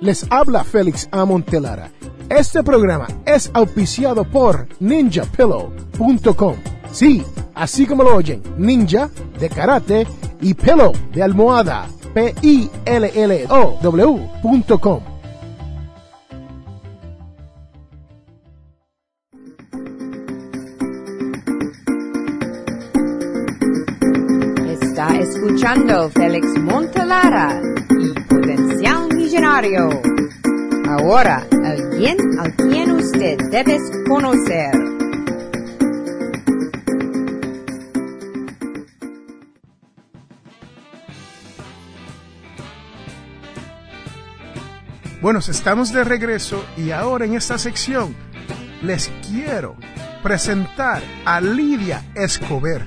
Les 0.00 0.26
habla 0.30 0.64
Félix 0.64 1.08
Amontelara. 1.10 1.90
Este 2.28 2.62
programa 2.62 3.08
es 3.26 3.50
auspiciado 3.52 4.24
por 4.24 4.68
ninjapillow.com. 4.78 6.54
Sí, 6.92 7.24
así 7.54 7.86
como 7.86 8.04
lo 8.04 8.14
oyen, 8.14 8.42
ninja 8.56 9.10
de 9.38 9.50
karate 9.50 10.06
y 10.40 10.54
pillow 10.54 10.92
de 11.12 11.22
almohada. 11.22 11.86
P-I-L-L-O-W.com. 12.14 12.70
escuchando 25.70 26.10
Félix 26.10 26.58
Montelara 26.58 27.60
y 28.00 28.12
Potencial 28.28 29.08
Millonario. 29.14 29.88
Ahora, 30.88 31.46
alguien 31.64 32.16
a 32.40 32.50
quien 32.56 32.90
usted 32.90 33.38
debe 33.52 33.78
conocer. 34.08 34.72
Bueno, 45.22 45.38
estamos 45.38 45.92
de 45.92 46.02
regreso 46.02 46.64
y 46.76 46.90
ahora 46.90 47.26
en 47.26 47.34
esta 47.34 47.58
sección 47.58 48.16
les 48.82 49.12
quiero 49.28 49.76
presentar 50.24 51.00
a 51.24 51.40
Lidia 51.40 52.02
Escobar, 52.16 52.84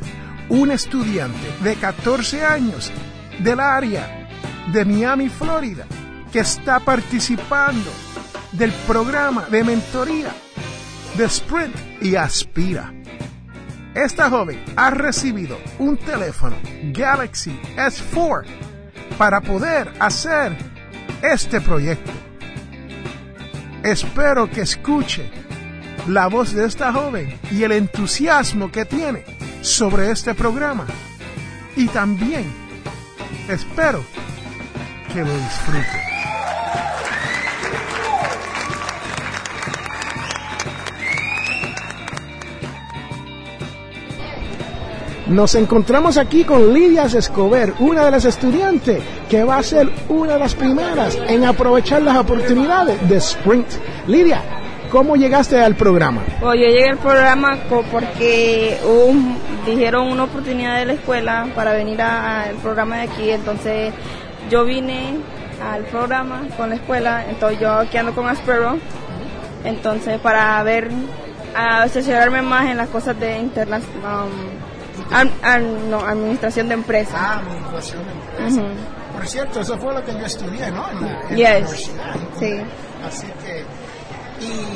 una 0.54 0.76
estudiante 0.76 1.52
de 1.64 1.76
14 1.76 2.46
años 2.46 2.92
del 3.40 3.60
área 3.60 4.30
de 4.72 4.86
Miami, 4.86 5.28
Florida, 5.28 5.88
que 6.32 6.42
está 6.42 6.80
participando 6.80 7.90
del 8.52 8.72
programa 8.86 9.48
de 9.50 9.64
mentoría 9.64 10.32
de 11.18 11.26
Sprint 11.26 11.76
y 12.04 12.16
Aspira. 12.16 12.94
Esta 13.96 14.30
joven 14.30 14.64
ha 14.76 14.92
recibido 14.92 15.58
un 15.80 15.98
teléfono 15.98 16.56
Galaxy 16.92 17.60
S4 17.76 18.46
para 19.18 19.42
poder 19.42 19.92
hacer 20.00 20.56
este 21.24 21.62
proyecto. 21.62 22.12
Espero 23.82 24.48
que 24.52 24.62
escuche 24.62 25.32
la 26.08 26.28
voz 26.28 26.54
de 26.54 26.66
esta 26.66 26.94
joven 26.94 27.40
y 27.52 27.64
el 27.64 27.72
entusiasmo 27.72 28.72
que 28.72 28.86
tiene 28.86 29.33
sobre 29.64 30.12
este 30.12 30.36
programa. 30.36 30.86
Y 31.76 31.88
también 31.88 32.46
espero 33.50 34.04
que 35.12 35.22
lo 35.22 35.34
disfrute. 35.38 36.04
Nos 45.28 45.56
encontramos 45.56 46.18
aquí 46.18 46.44
con 46.44 46.74
Lidia 46.74 47.06
Escobar, 47.06 47.74
una 47.80 48.06
de 48.06 48.12
las 48.12 48.26
estudiantes 48.26 49.02
que 49.30 49.44
va 49.44 49.58
a 49.58 49.64
ser 49.64 49.90
una 50.10 50.34
de 50.34 50.40
las 50.40 50.54
primeras 50.54 51.18
en 51.28 51.46
aprovechar 51.46 52.04
las 52.04 52.18
oportunidades 52.18 53.10
de 53.10 53.16
Sprint. 53.18 53.68
Lidia, 54.06 54.63
¿cómo 54.94 55.16
llegaste 55.16 55.60
al 55.60 55.76
programa? 55.76 56.22
Pues 56.40 56.60
yo 56.60 56.68
llegué 56.68 56.88
al 56.88 57.00
programa 57.00 57.58
porque 57.92 58.78
dijeron 59.66 60.12
una 60.12 60.26
oportunidad 60.26 60.78
de 60.78 60.86
la 60.86 60.94
escuela 60.94 61.48
para 61.56 61.74
venir 61.74 62.00
al 62.00 62.56
programa 62.58 62.98
de 62.98 63.02
aquí, 63.02 63.32
entonces 63.32 63.92
yo 64.52 64.64
vine 64.64 65.16
al 65.74 65.84
programa 65.86 66.44
con 66.56 66.70
la 66.70 66.76
escuela, 66.76 67.26
entonces 67.28 67.60
yo 67.60 67.72
aquí 67.74 67.98
ando 67.98 68.14
con 68.14 68.28
Aspero, 68.28 68.78
entonces 69.64 70.20
para 70.20 70.62
ver, 70.62 70.92
a 71.56 71.82
asesorarme 71.84 72.44
más 72.44 72.70
en 72.70 72.78
las 72.78 72.90
cosas 72.90 73.20
de 73.20 73.40
internas. 73.40 73.82
Um, 74.04 75.90
no, 75.90 76.00
administración 76.02 76.68
de 76.68 76.76
empresas. 76.76 77.16
Ah, 77.18 77.40
administración 77.40 78.04
de 78.06 78.12
empresas. 78.12 78.64
Uh 78.64 78.68
-huh. 78.68 79.14
Por 79.16 79.28
cierto, 79.28 79.60
eso 79.62 79.78
fue 79.78 79.94
lo 79.94 80.04
que 80.04 80.12
yo 80.14 80.26
estudié, 80.26 80.72
¿no? 80.72 80.90
En 80.90 81.02
la, 81.02 81.22
en 81.30 81.36
yes. 81.36 81.50
la 81.50 81.58
universidad. 81.58 82.16
Sí. 82.40 82.54
Así 83.06 83.28
que, 83.44 83.64
¿y 84.46 84.73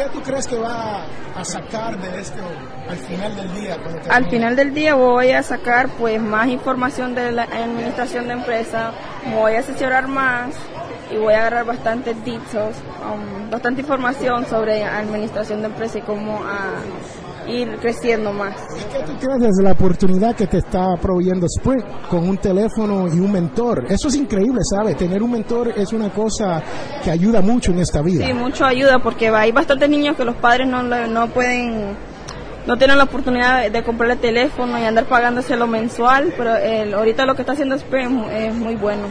qué 0.00 0.08
tú 0.10 0.22
crees 0.22 0.46
que 0.46 0.56
va 0.56 1.04
a 1.34 1.44
sacar 1.44 2.00
de 2.00 2.20
esto 2.20 2.42
al 2.88 2.96
final 2.96 3.36
del 3.36 3.54
día? 3.54 3.76
Al 4.08 4.30
final 4.30 4.56
del 4.56 4.72
día 4.72 4.94
voy 4.94 5.30
a 5.32 5.42
sacar 5.42 5.88
pues 5.90 6.20
más 6.20 6.48
información 6.48 7.14
de 7.14 7.32
la 7.32 7.42
administración 7.42 8.26
de 8.26 8.34
empresas, 8.34 8.94
voy 9.34 9.56
a 9.56 9.60
asesorar 9.60 10.08
más 10.08 10.54
y 11.10 11.16
voy 11.16 11.34
a 11.34 11.40
agarrar 11.40 11.66
bastante 11.66 12.14
details, 12.14 12.76
um, 13.04 13.50
bastante 13.50 13.82
información 13.82 14.46
sobre 14.46 14.84
administración 14.84 15.60
de 15.60 15.66
empresas 15.66 15.96
y 15.96 16.02
cómo 16.02 16.36
uh, 16.36 17.19
ir 17.50 17.76
creciendo 17.80 18.32
más. 18.32 18.56
¿Y 18.76 18.92
qué 18.92 19.02
tú 19.04 19.12
tienes 19.18 19.40
desde 19.40 19.62
la 19.62 19.72
oportunidad 19.72 20.34
que 20.34 20.46
te 20.46 20.58
está 20.58 20.96
proveyendo 21.00 21.46
Sprint 21.46 21.84
con 22.08 22.28
un 22.28 22.38
teléfono 22.38 23.06
y 23.08 23.18
un 23.18 23.32
mentor? 23.32 23.86
Eso 23.88 24.08
es 24.08 24.14
increíble, 24.16 24.60
¿sabes? 24.62 24.96
Tener 24.96 25.22
un 25.22 25.32
mentor 25.32 25.72
es 25.76 25.92
una 25.92 26.10
cosa 26.10 26.62
que 27.02 27.10
ayuda 27.10 27.40
mucho 27.40 27.72
en 27.72 27.80
esta 27.80 28.02
vida. 28.02 28.26
Sí, 28.26 28.32
mucho 28.32 28.64
ayuda 28.64 28.98
porque 28.98 29.28
hay 29.28 29.52
bastantes 29.52 29.88
niños 29.88 30.16
que 30.16 30.24
los 30.24 30.36
padres 30.36 30.68
no, 30.68 30.82
no 30.82 31.28
pueden 31.28 31.96
no 32.66 32.76
tienen 32.76 32.98
la 32.98 33.04
oportunidad 33.04 33.62
de, 33.62 33.70
de 33.70 33.82
comprar 33.82 34.10
el 34.10 34.18
teléfono 34.18 34.78
y 34.78 34.84
andar 34.84 35.06
pagándoselo 35.06 35.66
mensual, 35.66 36.32
pero 36.36 36.56
el, 36.56 36.94
ahorita 36.94 37.24
lo 37.24 37.34
que 37.34 37.42
está 37.42 37.52
haciendo 37.52 37.74
Sprint 37.74 38.30
es 38.32 38.54
muy 38.54 38.76
bueno. 38.76 39.04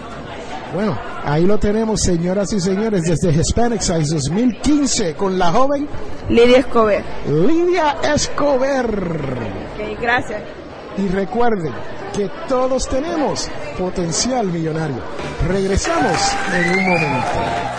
Bueno, 0.73 0.97
ahí 1.23 1.45
lo 1.45 1.57
tenemos, 1.57 2.01
señoras 2.01 2.53
y 2.53 2.59
señores, 2.59 3.03
desde 3.03 3.31
Hispanic 3.31 3.81
Size 3.81 4.13
2015 4.13 5.15
con 5.15 5.39
la 5.39 5.51
joven 5.51 5.87
Lidia 6.29 6.59
Escobar. 6.59 7.03
Lidia 7.27 7.97
Escobar. 8.13 8.87
Ok, 8.87 9.99
gracias. 9.99 10.43
Y 10.97 11.07
recuerden 11.07 11.73
que 12.13 12.29
todos 12.47 12.87
tenemos 12.87 13.49
potencial 13.79 14.47
millonario. 14.47 14.97
Regresamos 15.47 16.17
en 16.53 16.79
un 16.79 16.89
momento. 16.89 17.78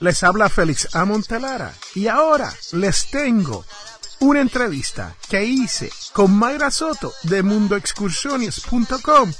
Les 0.00 0.22
habla 0.22 0.48
Félix 0.48 0.94
A. 0.94 1.04
Montelara 1.04 1.74
y 1.94 2.06
ahora 2.06 2.52
les 2.72 3.10
tengo 3.10 3.64
una 4.20 4.40
entrevista 4.40 5.14
que 5.28 5.44
hice 5.44 5.90
con 6.12 6.34
Mayra 6.36 6.70
Soto 6.70 7.12
de 7.24 7.42
mundoexcursiones.com 7.42 9.32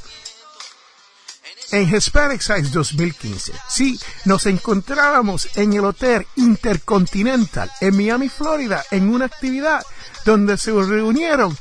en 1.70 1.94
Hispanic 1.94 2.40
Size 2.40 2.70
2015. 2.72 3.52
Sí, 3.68 4.00
nos 4.24 4.46
encontrábamos 4.46 5.48
en 5.56 5.74
el 5.74 5.84
Hotel 5.84 6.26
Intercontinental 6.36 7.70
en 7.80 7.96
Miami, 7.96 8.28
Florida, 8.28 8.84
en 8.90 9.10
una 9.10 9.26
actividad 9.26 9.84
donde 10.24 10.56
se 10.56 10.72
reunieron 10.72 11.56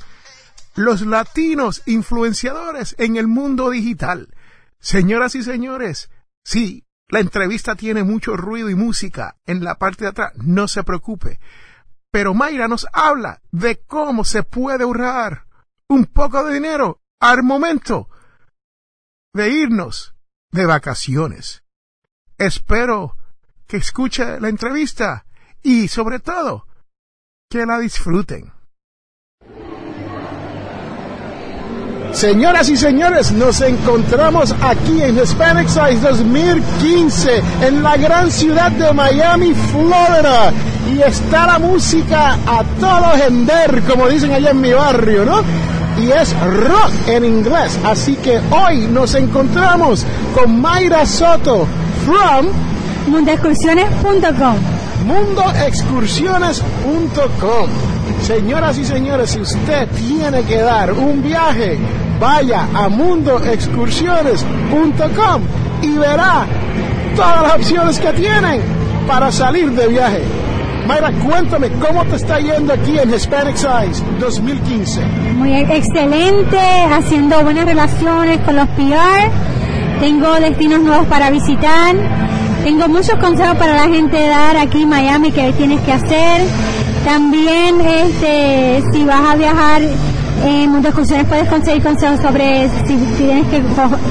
los 0.75 1.01
latinos 1.01 1.81
influenciadores 1.85 2.95
en 2.97 3.17
el 3.17 3.27
mundo 3.27 3.69
digital. 3.69 4.33
Señoras 4.79 5.35
y 5.35 5.43
señores, 5.43 6.09
sí, 6.43 6.86
la 7.09 7.19
entrevista 7.19 7.75
tiene 7.75 8.03
mucho 8.03 8.35
ruido 8.35 8.69
y 8.69 8.75
música 8.75 9.37
en 9.45 9.63
la 9.63 9.75
parte 9.75 10.03
de 10.03 10.09
atrás, 10.09 10.33
no 10.35 10.67
se 10.67 10.83
preocupe. 10.83 11.39
Pero 12.11 12.33
Mayra 12.33 12.67
nos 12.67 12.87
habla 12.91 13.41
de 13.51 13.79
cómo 13.85 14.25
se 14.25 14.43
puede 14.43 14.83
ahorrar 14.83 15.45
un 15.87 16.05
poco 16.05 16.43
de 16.43 16.53
dinero 16.53 17.01
al 17.19 17.43
momento 17.43 18.09
de 19.33 19.49
irnos 19.49 20.15
de 20.51 20.65
vacaciones. 20.65 21.63
Espero 22.37 23.17
que 23.67 23.77
escuche 23.77 24.39
la 24.39 24.49
entrevista 24.49 25.25
y 25.63 25.87
sobre 25.87 26.19
todo 26.19 26.67
que 27.49 27.65
la 27.65 27.79
disfruten. 27.79 28.56
Señoras 32.17 32.67
y 32.69 32.75
señores, 32.75 33.31
nos 33.31 33.61
encontramos 33.61 34.53
aquí 34.63 35.03
en 35.03 35.19
Hispanic 35.19 35.67
Size 35.67 35.99
2015 36.01 37.43
en 37.61 37.83
la 37.83 37.95
gran 37.95 38.31
ciudad 38.31 38.71
de 38.71 38.91
Miami, 38.91 39.53
Florida. 39.53 40.51
Y 40.91 40.99
está 40.99 41.45
la 41.45 41.59
música 41.59 42.39
a 42.47 42.63
todo 42.79 43.11
gender, 43.23 43.83
como 43.83 44.09
dicen 44.09 44.31
allá 44.31 44.49
en 44.49 44.59
mi 44.59 44.73
barrio, 44.73 45.25
¿no? 45.25 45.43
Y 46.01 46.09
es 46.09 46.35
rock 46.39 46.91
en 47.05 47.23
inglés. 47.23 47.77
Así 47.83 48.15
que 48.15 48.41
hoy 48.49 48.87
nos 48.87 49.13
encontramos 49.13 50.03
con 50.33 50.59
Mayra 50.59 51.05
Soto 51.05 51.67
from 52.03 52.47
mundoexcursiones.com. 53.11 54.55
Mundoexcursiones.com. 55.05 57.69
Señoras 58.23 58.77
y 58.77 58.85
señores, 58.85 59.29
si 59.29 59.39
usted 59.39 59.87
tiene 59.89 60.43
que 60.43 60.57
dar 60.57 60.91
un 60.93 61.23
viaje, 61.23 61.77
vaya 62.19 62.67
a 62.73 62.89
mundoexcursiones.com 62.89 65.41
y 65.81 65.97
verá 65.97 66.45
todas 67.15 67.43
las 67.43 67.55
opciones 67.55 67.97
que 67.99 68.11
tienen 68.13 68.61
para 69.07 69.31
salir 69.31 69.71
de 69.71 69.87
viaje. 69.87 70.21
Mayra, 70.87 71.11
cuéntame, 71.11 71.69
¿cómo 71.85 72.05
te 72.05 72.15
está 72.15 72.39
yendo 72.39 72.73
aquí 72.73 72.97
en 72.97 73.13
Hispanic 73.13 73.57
Size 73.57 74.01
2015? 74.19 75.01
Muy 75.35 75.53
excelente, 75.55 76.57
haciendo 76.91 77.43
buenas 77.43 77.65
relaciones 77.65 78.39
con 78.41 78.55
los 78.55 78.67
PR. 78.69 79.29
Tengo 79.99 80.33
destinos 80.35 80.81
nuevos 80.81 81.05
para 81.07 81.29
visitar. 81.29 81.95
Tengo 82.63 82.87
muchos 82.87 83.19
consejos 83.19 83.57
para 83.57 83.73
la 83.73 83.87
gente 83.93 84.17
dar 84.27 84.55
aquí 84.57 84.83
en 84.83 84.89
Miami 84.89 85.31
que 85.31 85.51
tienes 85.53 85.81
que 85.81 85.91
hacer. 85.91 86.41
También, 87.03 87.81
este, 87.81 88.83
si 88.91 89.03
vas 89.03 89.33
a 89.33 89.35
viajar 89.35 89.81
en 90.45 90.71
Mundo 90.71 90.89
Excursiones 90.89 91.27
puedes 91.27 91.47
conseguir 91.49 91.83
consejos 91.83 92.19
sobre 92.21 92.69
si, 92.85 92.95
tienes 93.17 93.47
que 93.47 93.61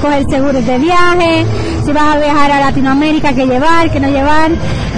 coger 0.01 0.25
seguros 0.29 0.65
de 0.65 0.77
viaje, 0.77 1.45
si 1.85 1.91
vas 1.91 2.15
a 2.15 2.17
viajar 2.17 2.51
a 2.51 2.59
Latinoamérica, 2.59 3.33
qué 3.33 3.45
llevar, 3.45 3.91
qué 3.91 3.99
no 3.99 4.09
llevar. 4.09 4.51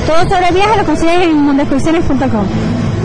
Todo 0.08 0.30
sobre 0.30 0.52
viaje 0.52 0.78
lo 0.78 0.86
consigues 0.86 1.22
en 1.24 1.38
mundoexcursiones.com. 1.38 2.46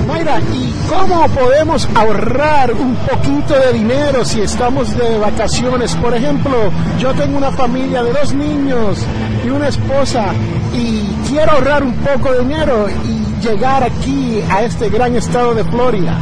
Mayra, 0.08 0.38
¿y 0.52 0.72
cómo 0.88 1.26
podemos 1.28 1.88
ahorrar 1.94 2.72
un 2.72 2.94
poquito 2.96 3.58
de 3.58 3.72
dinero 3.72 4.24
si 4.24 4.40
estamos 4.40 4.96
de 4.96 5.18
vacaciones? 5.18 5.94
Por 5.96 6.14
ejemplo, 6.14 6.70
yo 6.98 7.12
tengo 7.14 7.38
una 7.38 7.50
familia 7.50 8.02
de 8.02 8.12
dos 8.12 8.34
niños 8.34 8.98
y 9.44 9.48
una 9.48 9.68
esposa 9.68 10.26
y 10.74 11.08
quiero 11.28 11.52
ahorrar 11.52 11.82
un 11.82 11.94
poco 11.94 12.32
de 12.32 12.40
dinero 12.40 12.86
y 12.88 13.24
llegar 13.42 13.82
aquí 13.82 14.42
a 14.50 14.62
este 14.62 14.88
gran 14.88 15.14
estado 15.16 15.54
de 15.54 15.64
Florida. 15.64 16.18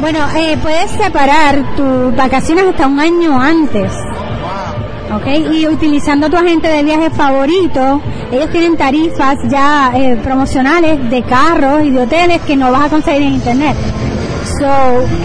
Bueno, 0.00 0.20
eh, 0.34 0.56
puedes 0.62 0.90
separar 0.92 1.76
tus 1.76 2.16
vacaciones 2.16 2.64
hasta 2.64 2.86
un 2.86 2.98
año 2.98 3.38
antes. 3.38 3.92
¿ok? 5.14 5.52
Y 5.52 5.66
utilizando 5.66 6.30
tu 6.30 6.38
agente 6.38 6.68
de 6.68 6.82
viaje 6.82 7.10
favorito, 7.10 8.00
ellos 8.32 8.50
tienen 8.50 8.78
tarifas 8.78 9.36
ya 9.48 9.92
eh, 9.94 10.18
promocionales 10.22 11.10
de 11.10 11.22
carros 11.22 11.84
y 11.84 11.90
de 11.90 12.00
hoteles 12.00 12.40
que 12.42 12.56
no 12.56 12.72
vas 12.72 12.86
a 12.86 12.88
conseguir 12.88 13.22
en 13.24 13.34
internet. 13.34 13.76
So, 14.58 14.66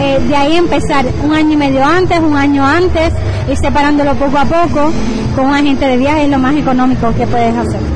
eh, 0.01 0.19
de 0.27 0.35
ahí 0.35 0.57
empezar 0.57 1.05
un 1.23 1.33
año 1.33 1.53
y 1.53 1.57
medio 1.57 1.83
antes, 1.83 2.19
un 2.19 2.35
año 2.35 2.65
antes, 2.65 3.13
y 3.49 3.55
separándolo 3.55 4.13
poco 4.15 4.38
a 4.38 4.45
poco 4.45 4.91
con 5.35 5.45
un 5.45 5.53
agente 5.55 5.85
de 5.85 5.97
viaje 5.97 6.25
es 6.25 6.29
lo 6.29 6.39
más 6.39 6.53
económico 6.53 7.13
que 7.15 7.25
puedes 7.25 7.55
hacer. 7.55 7.94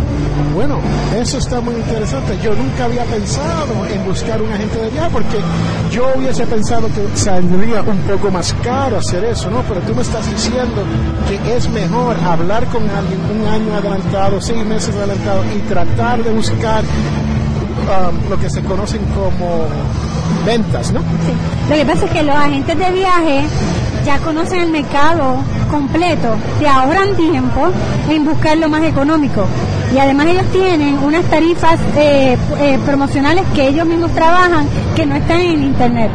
Bueno, 0.53 0.79
eso 1.15 1.37
está 1.37 1.61
muy 1.61 1.75
interesante. 1.75 2.37
Yo 2.43 2.53
nunca 2.53 2.85
había 2.85 3.03
pensado 3.05 3.85
en 3.87 4.05
buscar 4.05 4.41
un 4.41 4.51
agente 4.51 4.79
de 4.79 4.89
viaje 4.89 5.09
porque 5.11 5.37
yo 5.91 6.07
hubiese 6.15 6.45
pensado 6.45 6.87
que 6.87 7.17
saldría 7.17 7.81
un 7.81 7.97
poco 7.99 8.31
más 8.31 8.53
caro 8.63 8.97
hacer 8.97 9.23
eso, 9.23 9.49
¿no? 9.49 9.61
Pero 9.63 9.81
tú 9.81 9.95
me 9.95 10.01
estás 10.01 10.29
diciendo 10.29 10.83
que 11.27 11.55
es 11.55 11.69
mejor 11.69 12.15
hablar 12.25 12.65
con 12.67 12.83
alguien 12.89 13.19
un 13.39 13.47
año 13.47 13.75
adelantado, 13.75 14.41
seis 14.41 14.65
meses 14.65 14.95
adelantado 14.95 15.43
y 15.55 15.59
tratar 15.69 16.23
de 16.23 16.31
buscar 16.31 16.83
um, 16.83 18.29
lo 18.29 18.39
que 18.39 18.49
se 18.49 18.61
conocen 18.63 19.01
como 19.15 19.67
ventas, 20.45 20.91
¿no? 20.91 20.99
Sí. 20.99 21.33
Lo 21.69 21.75
que 21.75 21.85
pasa 21.85 22.05
es 22.05 22.11
que 22.11 22.23
los 22.23 22.35
agentes 22.35 22.77
de 22.77 22.91
viaje 22.91 23.45
ya 24.05 24.19
conocen 24.19 24.61
el 24.61 24.69
mercado 24.71 25.37
completo, 25.69 26.35
te 26.59 26.67
ahorran 26.67 27.15
tiempo 27.15 27.69
en 28.09 28.25
buscar 28.25 28.57
lo 28.57 28.69
más 28.69 28.83
económico. 28.83 29.45
Y 29.93 29.97
además 29.97 30.27
ellos 30.27 30.45
tienen 30.51 30.97
unas 30.99 31.25
tarifas 31.25 31.79
eh, 31.97 32.37
eh, 32.59 32.79
promocionales 32.85 33.45
que 33.55 33.67
ellos 33.67 33.85
mismos 33.87 34.11
trabajan 34.11 34.67
que 34.95 35.05
no 35.05 35.15
están 35.15 35.41
en 35.41 35.63
internet. 35.63 36.11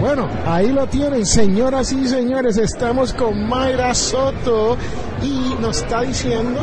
Bueno, 0.00 0.28
ahí 0.46 0.70
lo 0.70 0.86
tienen, 0.86 1.24
señoras 1.24 1.92
y 1.92 2.06
señores. 2.06 2.58
Estamos 2.58 3.14
con 3.14 3.48
Mayra 3.48 3.94
Soto 3.94 4.76
y 5.22 5.54
nos 5.60 5.78
está 5.78 6.02
diciendo 6.02 6.60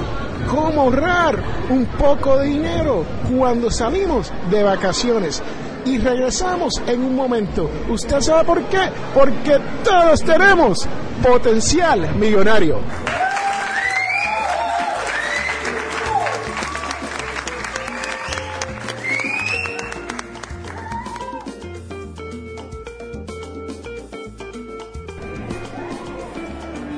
cómo 0.50 0.82
ahorrar 0.82 1.40
un 1.70 1.86
poco 1.86 2.38
de 2.38 2.48
dinero 2.48 3.04
cuando 3.36 3.72
salimos 3.72 4.32
de 4.50 4.64
vacaciones. 4.64 5.42
Y 5.86 5.98
regresamos 5.98 6.82
en 6.88 7.04
un 7.04 7.16
momento. 7.16 7.70
¿Usted 7.90 8.22
sabe 8.22 8.44
por 8.46 8.64
qué? 8.66 8.90
Porque 9.14 9.60
todos 9.84 10.24
tenemos 10.24 10.88
potencial 11.24 12.16
millonario. 12.16 12.80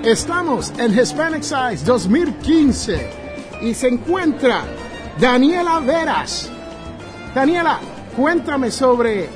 Estamos 0.03 0.73
en 0.77 0.99
Hispanic 0.99 1.43
Size 1.43 1.85
2015 1.85 3.09
y 3.61 3.73
se 3.73 3.87
encuentra 3.87 4.65
Daniela 5.17 5.79
Veras. 5.79 6.51
Daniela, 7.33 7.79
cuéntame 8.15 8.71
sobre 8.71 9.29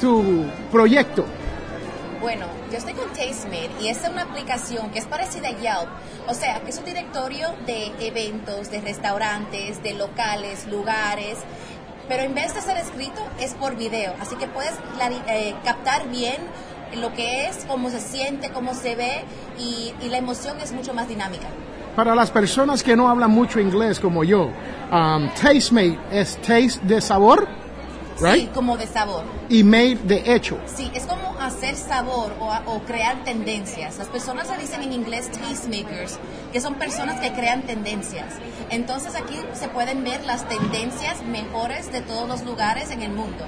tu 0.00 0.44
proyecto. 0.70 1.24
Bueno, 2.20 2.46
yo 2.70 2.78
estoy 2.78 2.92
con 2.92 3.08
Tastemade 3.08 3.70
y 3.80 3.88
esta 3.88 4.08
es 4.08 4.12
una 4.12 4.22
aplicación 4.22 4.90
que 4.90 4.98
es 4.98 5.06
parecida 5.06 5.48
a 5.48 5.52
Yelp, 5.52 5.88
o 6.28 6.34
sea, 6.34 6.60
que 6.60 6.70
es 6.70 6.78
un 6.78 6.84
directorio 6.84 7.48
de 7.66 7.92
eventos, 8.00 8.70
de 8.70 8.80
restaurantes, 8.80 9.82
de 9.82 9.94
locales, 9.94 10.66
lugares, 10.66 11.38
pero 12.08 12.22
en 12.24 12.34
vez 12.34 12.54
de 12.54 12.60
ser 12.60 12.76
escrito 12.76 13.22
es 13.40 13.54
por 13.54 13.76
video, 13.76 14.12
así 14.20 14.36
que 14.36 14.46
puedes 14.48 14.72
eh, 15.28 15.54
captar 15.64 16.08
bien 16.08 16.36
lo 16.96 17.12
que 17.14 17.46
es, 17.46 17.64
cómo 17.68 17.88
se 17.88 18.00
siente, 18.00 18.50
cómo 18.50 18.74
se 18.74 18.96
ve 18.96 19.22
y, 19.58 19.94
y, 20.02 20.08
la 20.08 20.18
emoción 20.18 20.58
es 20.60 20.72
mucho 20.72 20.92
más 20.92 21.06
dinámica. 21.06 21.46
Para 21.94 22.14
las 22.14 22.30
personas 22.30 22.82
que 22.82 22.96
no 22.96 23.08
hablan 23.08 23.30
mucho 23.30 23.60
inglés 23.60 24.00
como 24.00 24.24
yo, 24.24 24.50
um, 24.92 25.28
Tastemade 25.40 25.98
es 26.10 26.36
taste 26.38 26.80
de 26.82 27.00
sabor, 27.00 27.46
right? 28.20 28.40
Sí, 28.42 28.50
como 28.54 28.76
de 28.76 28.86
sabor. 28.86 29.24
Y 29.48 29.64
made 29.64 29.96
de 30.04 30.34
hecho. 30.34 30.58
Sí, 30.66 30.90
es 30.94 31.04
como 31.04 31.38
hacer 31.40 31.74
sabor 31.76 32.32
o, 32.40 32.52
o, 32.66 32.78
crear 32.84 33.24
tendencias. 33.24 33.98
Las 33.98 34.08
personas 34.08 34.46
se 34.48 34.56
dicen 34.58 34.82
en 34.82 34.92
inglés 34.92 35.30
tastemakers, 35.32 36.18
que 36.52 36.60
son 36.60 36.74
personas 36.74 37.20
que 37.20 37.32
crean 37.32 37.62
tendencias. 37.62 38.34
Entonces 38.70 39.14
aquí 39.16 39.38
se 39.54 39.68
pueden 39.68 40.04
ver 40.04 40.24
las 40.26 40.48
tendencias 40.48 41.22
mejores 41.24 41.90
de 41.92 42.00
todos 42.02 42.28
los 42.28 42.42
lugares 42.44 42.90
en 42.90 43.02
el 43.02 43.12
mundo. 43.12 43.44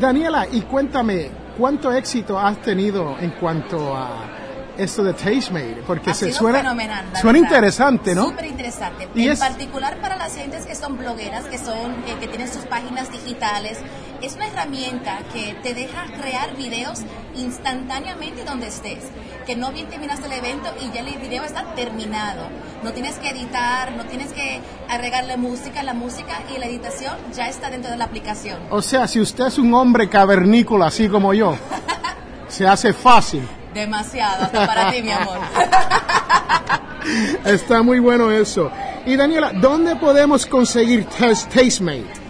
Daniela, 0.00 0.46
y 0.50 0.62
cuéntame, 0.62 1.30
¿cuánto 1.58 1.92
éxito 1.92 2.38
has 2.38 2.60
tenido 2.62 3.16
en 3.20 3.30
cuanto 3.32 3.96
a 3.96 4.30
esto 4.76 5.04
de 5.04 5.12
Tastemade? 5.12 5.82
Porque 5.86 6.10
ha 6.10 6.14
se 6.14 6.32
suena, 6.32 6.74
suena 7.20 7.38
interesante, 7.38 8.12
¿no? 8.14 8.24
Súper 8.30 8.46
interesante. 8.46 9.08
Y 9.14 9.26
en 9.26 9.32
es- 9.32 9.38
particular 9.38 9.98
para 10.00 10.16
las 10.16 10.34
gentes 10.34 10.66
que 10.66 10.74
son 10.74 10.98
blogueras, 10.98 11.44
que 11.44 11.58
son 11.58 11.92
eh, 12.08 12.16
que 12.18 12.26
tienen 12.26 12.52
sus 12.52 12.64
páginas 12.64 13.10
digitales, 13.12 13.78
es 14.24 14.36
una 14.36 14.46
herramienta 14.46 15.18
que 15.32 15.54
te 15.62 15.74
deja 15.74 16.06
crear 16.18 16.56
videos 16.56 17.00
instantáneamente 17.36 18.44
donde 18.44 18.68
estés. 18.68 19.04
Que 19.46 19.54
no 19.54 19.70
bien 19.70 19.88
terminaste 19.88 20.26
el 20.26 20.32
evento 20.32 20.72
y 20.80 20.90
ya 20.94 21.00
el 21.00 21.18
video 21.18 21.44
está 21.44 21.74
terminado. 21.74 22.48
No 22.82 22.92
tienes 22.92 23.18
que 23.18 23.30
editar, 23.30 23.92
no 23.92 24.04
tienes 24.04 24.32
que 24.32 24.60
agregarle 24.88 25.36
música, 25.36 25.82
la 25.82 25.92
música 25.92 26.42
y 26.54 26.58
la 26.58 26.66
editación 26.66 27.14
ya 27.34 27.48
está 27.48 27.68
dentro 27.68 27.90
de 27.90 27.98
la 27.98 28.06
aplicación. 28.06 28.58
O 28.70 28.80
sea, 28.80 29.06
si 29.06 29.20
usted 29.20 29.46
es 29.46 29.58
un 29.58 29.74
hombre 29.74 30.08
cavernícola 30.08 30.86
así 30.86 31.08
como 31.08 31.34
yo, 31.34 31.56
se 32.48 32.66
hace 32.66 32.94
fácil. 32.94 33.46
Demasiado, 33.74 34.44
hasta 34.44 34.66
para 34.66 34.90
ti, 34.90 35.02
mi 35.02 35.10
amor. 35.10 35.38
Está 37.44 37.82
muy 37.82 37.98
bueno 37.98 38.30
eso. 38.30 38.70
Y 39.04 39.16
Daniela, 39.16 39.52
¿dónde 39.52 39.96
podemos 39.96 40.46
conseguir 40.46 41.04
Tastemate? 41.04 42.23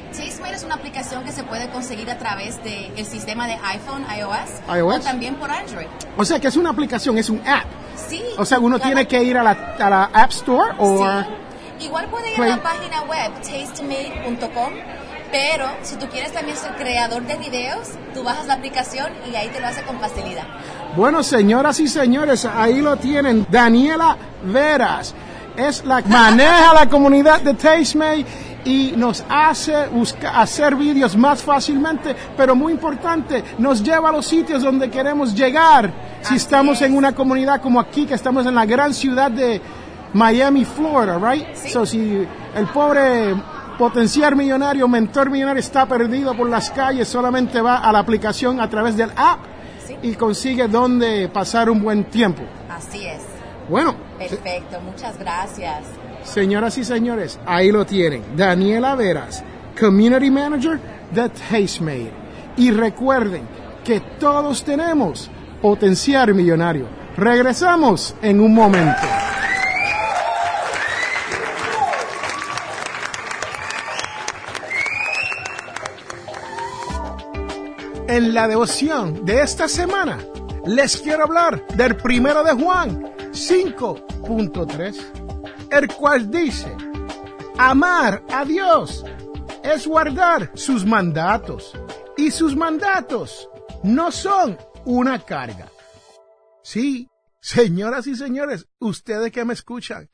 Una 0.64 0.76
aplicación 0.76 1.24
que 1.24 1.32
se 1.32 1.42
puede 1.42 1.68
conseguir 1.70 2.10
a 2.10 2.18
través 2.18 2.62
del 2.64 3.04
sistema 3.04 3.46
de 3.46 3.58
iPhone, 3.62 4.04
iOS, 4.16 4.76
iOS, 4.76 4.96
o 4.96 5.00
también 5.00 5.34
por 5.36 5.50
Android. 5.50 5.86
O 6.16 6.24
sea 6.24 6.40
que 6.40 6.48
es 6.48 6.56
una 6.56 6.70
aplicación, 6.70 7.18
es 7.18 7.28
un 7.28 7.46
app. 7.46 7.64
Sí. 8.08 8.22
O 8.38 8.44
sea, 8.44 8.58
uno 8.58 8.78
tiene 8.78 9.06
que 9.06 9.22
ir 9.22 9.36
a 9.36 9.42
la, 9.42 9.76
a 9.78 9.90
la 9.90 10.04
App 10.12 10.30
Store 10.30 10.72
o... 10.78 10.98
Sí. 10.98 11.86
Igual 11.86 12.06
puede 12.08 12.32
ir 12.32 12.40
a 12.40 12.46
la 12.46 12.62
página 12.62 13.02
web 13.02 13.32
tastemate.com 13.42 14.72
pero 15.34 15.66
si 15.82 15.96
tú 15.96 16.06
quieres 16.06 16.32
también 16.32 16.56
ser 16.56 16.76
creador 16.76 17.24
de 17.24 17.34
videos, 17.34 17.88
tú 18.14 18.22
bajas 18.22 18.46
la 18.46 18.54
aplicación 18.54 19.12
y 19.28 19.34
ahí 19.34 19.48
te 19.48 19.58
lo 19.58 19.66
hace 19.66 19.82
con 19.82 19.98
facilidad. 19.98 20.44
Bueno, 20.94 21.24
señoras 21.24 21.80
y 21.80 21.88
señores, 21.88 22.44
ahí 22.44 22.80
lo 22.80 22.96
tienen. 22.96 23.44
Daniela 23.50 24.16
Veras 24.44 25.12
es 25.56 25.84
la 25.84 26.02
que 26.02 26.08
maneja 26.08 26.72
la 26.72 26.88
comunidad 26.88 27.40
de 27.40 27.54
Tastemate 27.54 28.24
y 28.64 28.94
nos 28.96 29.24
hace 29.28 29.88
buscar, 29.88 30.36
hacer 30.36 30.74
vídeos 30.74 31.16
más 31.16 31.42
fácilmente, 31.42 32.14
pero 32.36 32.54
muy 32.54 32.72
importante, 32.72 33.42
nos 33.58 33.82
lleva 33.82 34.08
a 34.08 34.12
los 34.12 34.26
sitios 34.26 34.62
donde 34.62 34.90
queremos 34.90 35.34
llegar. 35.34 35.92
Si 36.22 36.36
estamos 36.36 36.80
en 36.82 36.96
una 36.96 37.14
comunidad 37.14 37.60
como 37.60 37.78
aquí, 37.78 38.06
que 38.06 38.14
estamos 38.14 38.46
en 38.46 38.54
la 38.54 38.64
gran 38.64 38.94
ciudad 38.94 39.30
de 39.30 39.60
Miami, 40.14 40.64
Florida, 40.64 41.18
right? 41.18 41.46
Sí. 41.54 41.70
So, 41.70 41.84
si 41.84 42.26
el 42.54 42.66
pobre 42.68 43.34
potenciar 43.76 44.36
millonario, 44.36 44.86
mentor 44.88 45.30
millonario 45.30 45.60
está 45.60 45.86
perdido 45.86 46.34
por 46.34 46.48
las 46.48 46.70
calles, 46.70 47.08
solamente 47.08 47.60
va 47.60 47.78
a 47.78 47.92
la 47.92 47.98
aplicación 47.98 48.60
a 48.60 48.70
través 48.70 48.96
del 48.96 49.10
app 49.16 49.40
sí. 49.86 49.96
y 50.02 50.14
consigue 50.14 50.68
donde 50.68 51.28
pasar 51.28 51.68
un 51.68 51.82
buen 51.82 52.04
tiempo. 52.04 52.42
Así 52.70 53.04
es. 53.04 53.22
Bueno. 53.68 53.94
Perfecto, 54.18 54.80
muchas 54.80 55.18
gracias. 55.18 55.84
Señoras 56.24 56.78
y 56.78 56.84
señores, 56.84 57.38
ahí 57.46 57.70
lo 57.70 57.84
tienen. 57.84 58.36
Daniela 58.36 58.96
Veras, 58.96 59.44
Community 59.78 60.30
Manager 60.30 60.80
de 61.12 61.28
Tastemade. 61.28 62.12
Y 62.56 62.70
recuerden 62.70 63.42
que 63.84 64.00
todos 64.18 64.64
tenemos 64.64 65.30
potenciar 65.60 66.34
millonario. 66.34 66.86
Regresamos 67.16 68.14
en 68.20 68.40
un 68.40 68.52
momento. 68.54 69.06
En 78.06 78.34
la 78.34 78.46
devoción 78.46 79.24
de 79.24 79.40
esta 79.40 79.68
semana 79.68 80.18
les 80.66 80.98
quiero 80.98 81.24
hablar 81.24 81.66
del 81.68 81.96
primero 81.96 82.44
de 82.44 82.52
Juan 82.52 83.10
5.3, 83.32 85.23
el 85.74 85.88
cual 85.88 86.30
dice, 86.30 86.74
amar 87.58 88.24
a 88.30 88.44
Dios 88.44 89.04
es 89.64 89.86
guardar 89.86 90.52
sus 90.54 90.86
mandatos 90.86 91.72
y 92.16 92.30
sus 92.30 92.54
mandatos 92.54 93.50
no 93.82 94.12
son 94.12 94.56
una 94.84 95.24
carga. 95.24 95.68
Sí, 96.62 97.10
señoras 97.40 98.06
y 98.06 98.14
señores, 98.14 98.68
ustedes 98.78 99.32
que 99.32 99.44
me 99.44 99.54
escuchan, 99.54 100.08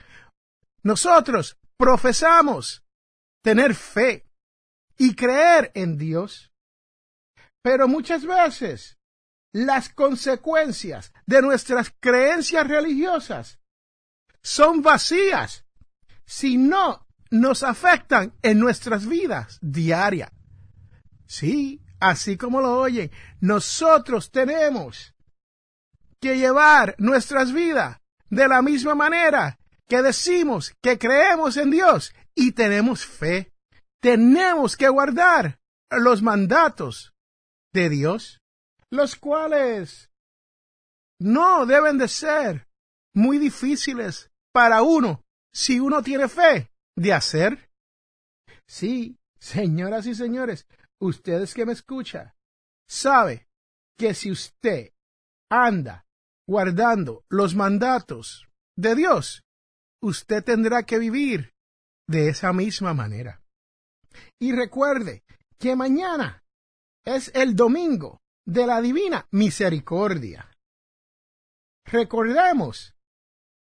nosotros 0.83 1.59
profesamos 1.77 2.83
tener 3.43 3.75
fe 3.75 4.27
y 4.97 5.15
creer 5.15 5.73
en 5.75 5.99
Dios. 5.99 6.53
Pero 7.63 7.87
muchas 7.87 8.25
veces 8.25 8.99
las 9.53 9.91
consecuencias 9.91 11.13
de 11.27 11.43
nuestras 11.43 11.93
creencias 12.01 12.67
religiosas 12.67 13.60
son 14.43 14.83
vacías 14.83 15.65
si 16.25 16.57
no 16.57 17.07
nos 17.31 17.63
afectan 17.63 18.33
en 18.43 18.59
nuestras 18.59 19.07
vidas 19.07 19.59
diarias. 19.63 20.31
Sí, 21.27 21.83
así 22.01 22.37
como 22.37 22.61
lo 22.61 22.79
oyen, 22.79 23.11
nosotros 23.41 24.31
tenemos 24.31 25.15
que 26.21 26.37
llevar 26.37 26.95
nuestras 26.99 27.53
vidas 27.53 27.99
de 28.29 28.49
la 28.49 28.63
misma 28.63 28.95
manera 28.95 29.59
que 29.89 30.03
decimos 30.03 30.75
que 30.81 30.99
creemos 30.99 31.57
en 31.57 31.71
Dios 31.71 32.15
y 32.35 32.53
tenemos 32.53 33.05
fe. 33.05 33.53
Tenemos 34.01 34.77
que 34.77 34.89
guardar 34.89 35.59
los 35.91 36.23
mandatos 36.23 37.13
de 37.73 37.89
Dios, 37.89 38.41
los 38.91 39.17
cuales 39.17 40.11
no 41.19 41.67
deben 41.67 41.99
de 41.99 42.09
ser 42.09 42.67
muy 43.15 43.39
difíciles 43.39 44.30
para 44.53 44.83
uno 44.83 45.25
si 45.53 45.81
uno 45.81 46.03
tiene 46.03 46.29
fe 46.29 46.71
de 46.97 47.13
hacer. 47.13 47.71
Sí, 48.67 49.19
señoras 49.39 50.07
y 50.07 50.15
señores, 50.15 50.67
ustedes 51.01 51.55
que 51.55 51.67
me 51.67 51.73
escuchan, 51.73 52.33
sabe 52.89 53.49
que 53.97 54.15
si 54.15 54.31
usted 54.31 54.93
anda 55.51 56.07
guardando 56.47 57.25
los 57.29 57.55
mandatos 57.55 58.49
de 58.77 58.95
Dios, 58.95 59.45
usted 60.03 60.43
tendrá 60.43 60.85
que 60.85 60.99
vivir 60.99 61.55
de 62.09 62.29
esa 62.29 62.53
misma 62.53 62.95
manera. 62.95 63.43
Y 64.41 64.53
recuerde 64.53 65.23
que 65.59 65.77
mañana 65.77 66.43
es 67.05 67.31
el 67.35 67.55
domingo 67.55 68.21
de 68.47 68.67
la 68.67 68.81
divina 68.81 69.29
misericordia. 69.31 70.51
Recordemos 71.85 72.95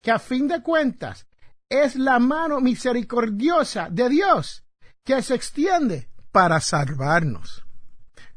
que 0.06 0.12
a 0.12 0.20
fin 0.20 0.46
de 0.46 0.62
cuentas 0.62 1.26
es 1.68 1.96
la 1.96 2.20
mano 2.20 2.60
misericordiosa 2.60 3.88
de 3.90 4.08
Dios 4.08 4.62
que 5.04 5.20
se 5.20 5.34
extiende 5.34 6.08
para 6.30 6.60
salvarnos. 6.60 7.66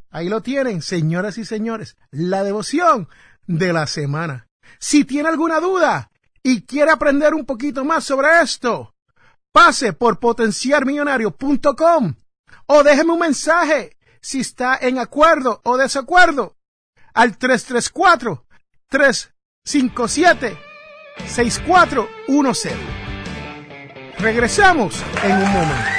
Ahí 0.09 0.29
lo 0.29 0.41
tienen, 0.41 0.81
señoras 0.81 1.37
y 1.37 1.45
señores, 1.45 1.95
la 2.09 2.43
devoción 2.43 3.07
de 3.45 3.71
la 3.71 3.85
semana. 3.85 4.47
Si 4.79 5.05
tiene 5.05 5.29
alguna 5.29 5.59
duda 5.59 6.09
y 6.41 6.63
quiere 6.63 6.89
aprender 6.89 7.35
un 7.35 7.45
poquito 7.45 7.85
más 7.85 8.03
sobre 8.03 8.41
esto, 8.41 8.95
pase 9.51 9.93
por 9.93 10.19
potenciarmillonario.com 10.19 12.15
o 12.65 12.83
déjeme 12.83 13.13
un 13.13 13.19
mensaje 13.19 13.95
si 14.21 14.39
está 14.39 14.75
en 14.75 14.97
acuerdo 14.97 15.61
o 15.63 15.77
desacuerdo 15.77 16.57
al 17.13 17.37
334-357-6410. 21.27 22.71
Regresamos 24.19 25.03
en 25.23 25.31
un 25.31 25.51
momento. 25.51 25.98